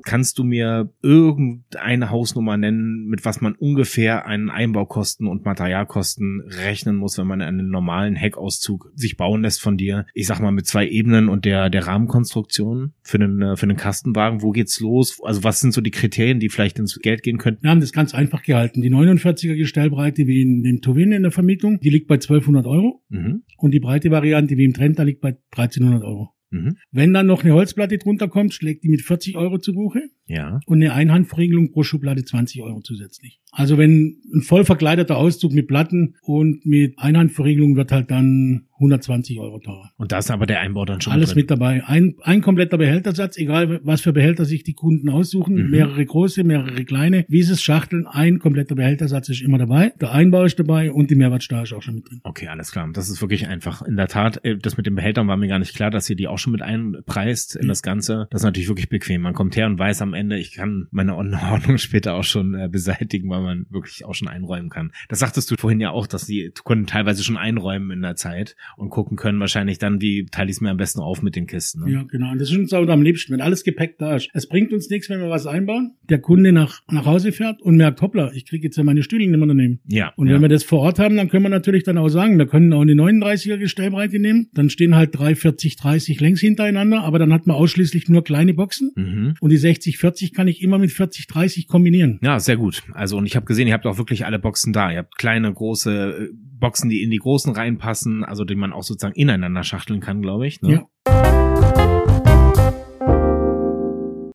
[0.06, 6.94] Kannst du mir irgendeine Hausnummer nennen, mit was man ungefähr einen Einbaukosten und Materialkosten rechnen
[6.94, 10.06] muss, wenn man einen normalen Heckauszug sich bauen lässt von dir?
[10.14, 14.42] Ich sag mal mit zwei Ebenen und der, der Rahmenkonstruktion für einen, für einen Kastenwagen.
[14.42, 15.18] Wo geht's los?
[15.24, 17.64] Also was sind so die Kriterien, die vielleicht ins Geld gehen könnten?
[17.64, 18.82] Wir haben das ganz einfach gehalten.
[18.82, 23.02] Die 49er Gestellbreite wie in dem Tuvin in der Vermietung, die liegt bei 1200 Euro.
[23.08, 23.42] Mhm.
[23.58, 26.35] Und die breite Variante wie im Trend, da liegt bei 1300 Euro.
[26.50, 26.76] Mhm.
[26.92, 30.00] Wenn dann noch eine Holzplatte drunter kommt, schlägt die mit 40 Euro zu Buche.
[30.26, 30.60] Ja.
[30.66, 33.40] Und eine Einhandverriegelung pro Schublade 20 Euro zusätzlich.
[33.52, 39.40] Also wenn ein voll verkleideter Auszug mit Platten und mit Einhandverriegelung wird halt dann 120
[39.40, 39.90] Euro teurer.
[39.96, 41.40] Und da ist aber der Einbau dann schon Alles drin.
[41.40, 41.82] mit dabei.
[41.86, 45.54] Ein, ein kompletter Behältersatz, egal was für Behälter sich die Kunden aussuchen.
[45.54, 45.70] Mhm.
[45.70, 47.24] Mehrere große, mehrere kleine.
[47.28, 49.92] Wieses Schachteln, ein kompletter Behältersatz ist immer dabei.
[50.00, 52.20] Der Einbau ist dabei und die Mehrwertsteuer ist auch schon mit drin.
[52.22, 52.88] Okay, alles klar.
[52.92, 53.82] Das ist wirklich einfach.
[53.82, 56.16] In der Tat, äh, das mit den Behältern war mir gar nicht klar, dass ihr
[56.16, 57.68] die auch schon mit einpreist in ja.
[57.68, 58.26] das Ganze.
[58.30, 59.22] Das ist natürlich wirklich bequem.
[59.22, 61.36] Man kommt her und weiß am Ende, ich kann meine Ordnung
[61.78, 64.92] später auch schon äh, beseitigen, weil man wirklich auch schon einräumen kann.
[65.08, 68.56] Das sagtest du vorhin ja auch, dass die Kunden teilweise schon einräumen in der Zeit
[68.76, 71.46] und gucken können wahrscheinlich dann, wie teile ich es mir am besten auf mit den
[71.46, 71.84] Kisten.
[71.84, 71.92] Ne?
[71.92, 72.32] Ja, genau.
[72.32, 74.28] Und das ist uns auch am liebsten, wenn alles Gepäck da ist.
[74.34, 77.76] Es bringt uns nichts, wenn wir was einbauen, der Kunde nach, nach Hause fährt und
[77.76, 79.80] merkt, hoppla, ich kriege jetzt ja meine Stühle nicht mehr nehmen.
[79.86, 80.12] Ja.
[80.16, 80.34] Und ja.
[80.34, 82.72] wenn wir das vor Ort haben, dann können wir natürlich dann auch sagen, wir können
[82.72, 87.32] auch eine 39er Gestellbreite nehmen, dann stehen halt 3, 40, 30 längs hintereinander, aber dann
[87.32, 89.34] hat man ausschließlich nur kleine Boxen mhm.
[89.40, 92.18] und die 60, 40 kann ich immer mit 40, 30 kombinieren.
[92.22, 92.82] Ja, sehr gut.
[92.92, 94.90] Also und ich habe gesehen, ihr habt auch wirklich alle Boxen da.
[94.90, 98.82] Ihr habt kleine, große äh, Boxen, die in die großen reinpassen, also die man auch
[98.82, 100.62] sozusagen ineinander schachteln kann, glaube ich.
[100.62, 100.72] Ne?
[100.72, 100.86] Ja.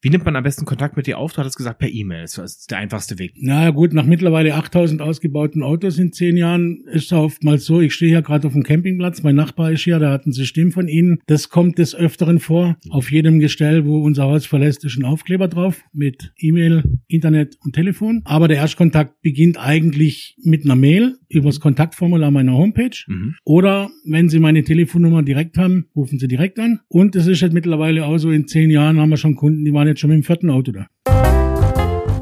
[0.04, 1.34] Wie nimmt man am besten Kontakt mit dir auf?
[1.34, 2.22] Du hattest gesagt, per E-Mail.
[2.22, 3.34] Das ist der einfachste Weg.
[3.36, 7.94] Na gut, nach mittlerweile 8000 ausgebauten Autos in zehn Jahren ist es oftmals so, ich
[7.94, 10.88] stehe hier gerade auf dem Campingplatz, mein Nachbar ist hier, da hat ein System von
[10.88, 11.20] Ihnen.
[11.28, 12.78] Das kommt des Öfteren vor.
[12.90, 17.74] Auf jedem Gestell, wo unser Haus verlässt, ist ein Aufkleber drauf mit E-Mail, Internet und
[17.74, 18.22] Telefon.
[18.26, 22.98] Aber der Erstkontakt beginnt eigentlich mit einer Mail übers Kontaktformular meiner Homepage.
[23.08, 23.36] Mhm.
[23.44, 26.80] Oder wenn Sie meine Telefonnummer direkt haben, rufen Sie direkt an.
[26.88, 29.74] Und es ist halt mittlerweile auch so, in zehn Jahren haben wir schon Kunden, die
[29.74, 30.88] waren jetzt schon mit dem vierten Auto da.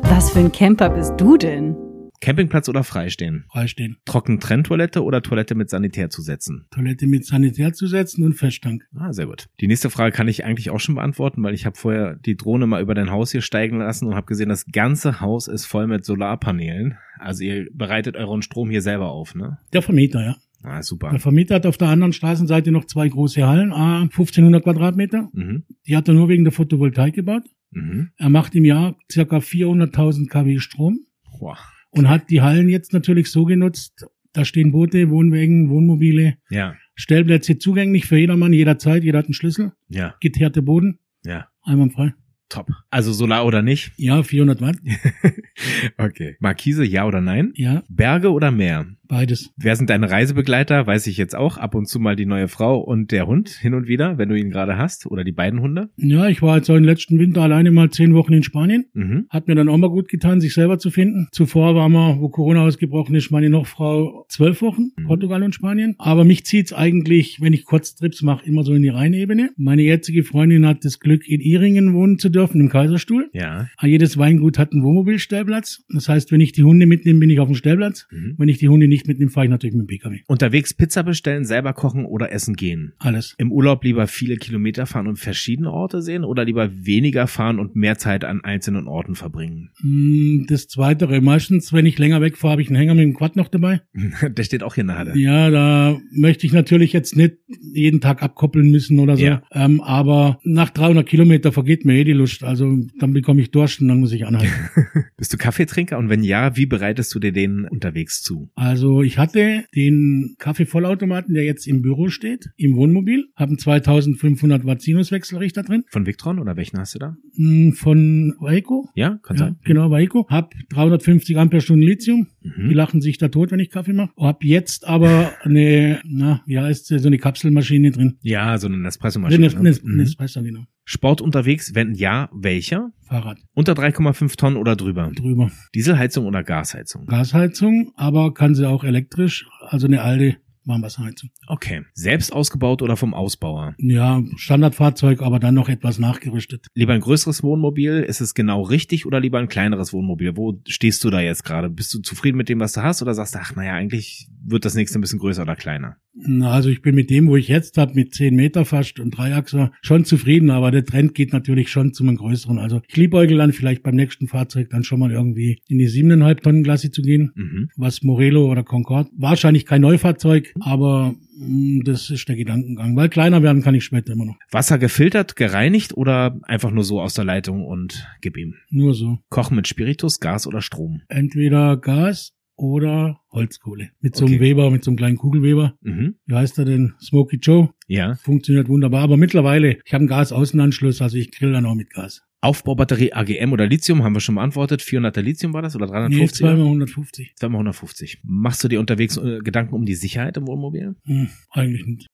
[0.03, 1.88] Was für ein Camper bist du denn?
[2.21, 3.45] Campingplatz oder freistehen?
[3.51, 3.97] Freistehen.
[4.05, 6.67] Trocken Trenntoilette oder Toilette mit Sanitärzusätzen?
[6.71, 8.87] Toilette mit Sanitärzusätzen und Festtank.
[8.95, 9.47] Ah, sehr gut.
[9.61, 12.67] Die nächste Frage kann ich eigentlich auch schon beantworten, weil ich habe vorher die Drohne
[12.67, 15.87] mal über dein Haus hier steigen lassen und habe gesehen, das ganze Haus ist voll
[15.87, 16.97] mit Solarpanelen.
[17.17, 19.59] Also ihr bereitet euren Strom hier selber auf, ne?
[19.73, 20.35] Der Vermieter, ja.
[20.61, 21.11] Ah, super.
[21.11, 25.29] Der Vermieter hat auf der anderen Straßenseite noch zwei große Hallen, ah, 1500 Quadratmeter.
[25.31, 25.63] Mhm.
[25.87, 27.43] Die hat er nur wegen der Photovoltaik gebaut.
[27.71, 28.09] Mhm.
[28.17, 31.05] Er macht im Jahr circa 400.000 kW Strom
[31.39, 31.57] Boah.
[31.91, 37.57] Und hat die Hallen jetzt natürlich so genutzt, da stehen Boote, Wohnwägen, Wohnmobile, Ja, Stellplätze
[37.57, 41.47] zugänglich für jedermann, jederzeit, jeder hat einen Schlüssel, ja, geteerte Boden, ja.
[41.63, 42.13] einwandfrei.
[42.49, 42.67] Top.
[42.89, 43.91] Also Solar oder nicht?
[43.97, 44.77] Ja, 400 Watt,
[45.97, 46.35] Okay.
[46.39, 47.51] Markise, ja oder nein?
[47.55, 48.87] ja, Berge oder Meer?
[49.09, 49.51] Beides.
[49.57, 50.87] Wer sind deine Reisebegleiter?
[50.87, 51.57] Weiß ich jetzt auch.
[51.57, 54.35] Ab und zu mal die neue Frau und der Hund hin und wieder, wenn du
[54.35, 55.05] ihn gerade hast.
[55.07, 55.89] Oder die beiden Hunde.
[55.97, 58.85] Ja, ich war jetzt auch im letzten Winter alleine mal zehn Wochen in Spanien.
[58.93, 59.25] Mhm.
[59.29, 61.27] Hat mir dann auch mal gut getan, sich selber zu finden.
[61.31, 65.03] Zuvor waren wir, wo Corona ausgebrochen ist, meine Nochfrau zwölf Wochen, Mhm.
[65.07, 65.95] Portugal und Spanien.
[65.97, 69.49] Aber mich zieht's eigentlich, wenn ich Kurztrips mache, immer so in die Rheinebene.
[69.57, 73.29] Meine jetzige Freundin hat das Glück, in Iringen wohnen zu dürfen, im Kaiserstuhl.
[73.33, 73.67] Ja.
[73.77, 75.83] Ah, Jedes Weingut hat einen Wohnmobilstellplatz.
[75.89, 78.07] Das heißt, wenn ich die Hunde mitnehme, bin ich auf dem Stellplatz.
[78.11, 78.35] Mhm.
[78.37, 80.19] Wenn ich die Hunde nicht mitnehme, fahre ich natürlich mit dem PKW.
[80.27, 82.93] Unterwegs Pizza bestellen, selber kochen oder essen gehen.
[82.99, 83.35] Alles.
[83.37, 87.75] Im Urlaub lieber viele Kilometer fahren und verschiedene Orte sehen oder lieber weniger fahren und
[87.75, 89.69] mehr Zeit an einzelnen Orten verbringen?
[89.81, 91.21] Hm, Das Zweitere.
[91.21, 93.81] Meistens, wenn ich länger wegfahre, habe ich einen Hänger mit dem Quad noch dabei.
[94.29, 95.17] Der steht auch hier in der Halle.
[95.17, 97.35] Ja, da möchte ich natürlich jetzt nicht
[97.73, 99.23] jeden Tag abkoppeln müssen oder so.
[99.23, 99.41] Ja.
[99.51, 102.43] Ähm, aber nach 300 Kilometer vergeht mir eh die Lust.
[102.43, 104.51] Also dann bekomme ich Durst und dann muss ich anhalten.
[105.17, 108.49] Bist du Kaffeetrinker und wenn ja, wie bereitest du dir den unterwegs zu?
[108.55, 114.65] also ich hatte den Kaffeevollautomaten, der jetzt im Büro steht, im Wohnmobil, habe einen 2500
[114.65, 117.15] Watt Sinuswechselrichter drin, Von Victron oder welchen hast du da?
[117.35, 118.89] hm, von Waco.
[118.95, 119.55] Ja, kann Ja, sein.
[119.63, 120.27] genau, Waco.
[120.29, 122.27] Hab 350 Ampere-Stunden Lithium.
[122.43, 122.71] Die Mhm.
[122.71, 124.11] lachen sich da tot, wenn ich Kaffee mache.
[124.17, 128.17] Hab jetzt aber eine, na, wie heißt sie, so eine Kapselmaschine drin.
[128.21, 129.47] Ja, so eine Also Nespresso-Maschine.
[129.47, 129.59] eine, ne?
[129.83, 130.43] eine, Mhm.
[130.45, 130.65] Genau.
[130.91, 132.89] Sport unterwegs, wenn ja, welcher?
[133.07, 135.11] Fahrrad Unter 3,5 Tonnen oder drüber?
[135.15, 135.51] drüber.
[135.75, 137.05] Dieselheizung oder Gasheizung?
[137.05, 140.37] Gasheizung, aber kann sie auch elektrisch, also eine alte
[140.69, 141.29] Warmwasserheizung.
[141.47, 141.81] Okay.
[141.93, 143.75] Selbst ausgebaut oder vom Ausbauer?
[143.77, 146.67] Ja, Standardfahrzeug, aber dann noch etwas nachgerüstet.
[146.75, 150.37] Lieber ein größeres Wohnmobil, ist es genau richtig oder lieber ein kleineres Wohnmobil?
[150.37, 151.69] Wo stehst du da jetzt gerade?
[151.69, 154.63] Bist du zufrieden mit dem, was du hast oder sagst du, ach naja, eigentlich wird
[154.65, 155.97] das nächste ein bisschen größer oder kleiner?
[156.21, 159.11] Na, Also ich bin mit dem, wo ich jetzt habe, mit 10 Meter fast und
[159.11, 162.57] Dreiachser, schon zufrieden, aber der Trend geht natürlich schon zu einem größeren.
[162.59, 166.41] Also ich liebäugel dann vielleicht beim nächsten Fahrzeug dann schon mal irgendwie in die 7,5
[166.41, 167.31] Tonnen Klasse zu gehen.
[167.35, 167.69] Mhm.
[167.77, 169.09] was Morelo oder Concorde.
[169.17, 172.95] Wahrscheinlich kein Neufahrzeug, aber mh, das ist der Gedankengang.
[172.95, 174.35] Weil kleiner werden kann ich später immer noch.
[174.51, 178.55] Wasser gefiltert, gereinigt oder einfach nur so aus der Leitung und gib ihm?
[178.69, 179.19] Nur so.
[179.29, 181.01] Kochen mit Spiritus, Gas oder Strom?
[181.07, 183.89] Entweder Gas oder Holzkohle.
[184.01, 184.43] Mit so einem Okay.
[184.43, 185.75] Weber, mit so einem kleinen Kugelweber.
[185.81, 186.15] Mhm.
[186.25, 186.93] Wie heißt er denn?
[187.01, 187.69] Smoky Joe.
[187.87, 188.15] Ja.
[188.15, 189.01] Funktioniert wunderbar.
[189.01, 192.21] Aber mittlerweile, ich habe einen Gasaußenanschluss, also ich grill dann auch mit Gas.
[192.41, 194.81] Aufbaubatterie AGM oder Lithium haben wir schon beantwortet.
[194.81, 196.37] 400er Lithium war das oder Nee, 350?
[196.37, 197.33] zweimal 150.
[197.35, 198.21] Zweimal 150.
[198.23, 200.95] Machst du dir unterwegs äh, Gedanken um die Sicherheit im Wohnmobil?
[201.03, 202.07] Hm, eigentlich nicht.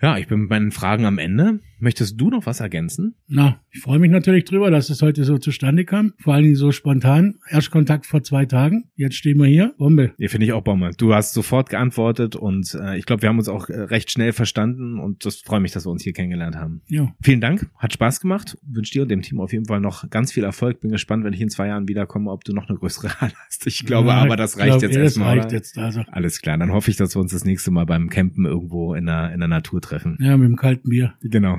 [0.00, 1.60] Ja, ich bin mit meinen Fragen am Ende.
[1.82, 3.16] Möchtest du noch was ergänzen?
[3.26, 6.12] Na, ich freue mich natürlich drüber, dass es heute so zustande kam.
[6.20, 7.40] Vor allen Dingen so spontan.
[7.50, 8.84] Erstkontakt vor zwei Tagen.
[8.94, 9.74] Jetzt stehen wir hier.
[9.78, 10.12] Bombe.
[10.16, 10.90] Ja, finde ich auch Bombe.
[10.96, 14.32] Du hast sofort geantwortet und äh, ich glaube, wir haben uns auch äh, recht schnell
[14.32, 16.82] verstanden und das freut mich, dass wir uns hier kennengelernt haben.
[16.86, 17.12] Ja.
[17.20, 18.56] Vielen Dank, hat Spaß gemacht.
[18.62, 20.80] Wünsche dir und dem Team auf jeden Fall noch ganz viel Erfolg.
[20.82, 23.66] Bin gespannt, wenn ich in zwei Jahren wiederkomme, ob du noch eine größere Halle hast.
[23.66, 25.34] Ich glaube Ja, aber, das ich reicht glaub, jetzt erstmal.
[25.34, 25.78] Das reicht jetzt.
[25.78, 28.94] Also, Alles klar, dann hoffe ich, dass wir uns das nächste Mal beim Campen irgendwo
[28.94, 30.16] in der, in der Natur treffen.
[30.20, 31.14] ja, mit dem kalten Bier.
[31.22, 31.58] Genau,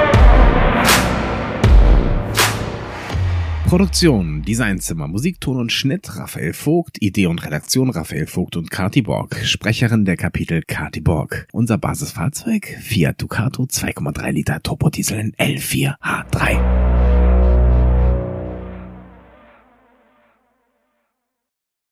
[3.71, 9.37] Produktion, Designzimmer, Musikton und Schnitt Raphael Vogt, Idee und Redaktion Raphael Vogt und Kati Borg,
[9.45, 11.47] Sprecherin der Kapitel Kati Borg.
[11.53, 16.90] Unser Basisfahrzeug Fiat Ducato 2,3 Liter Turbodiesel in L4H3.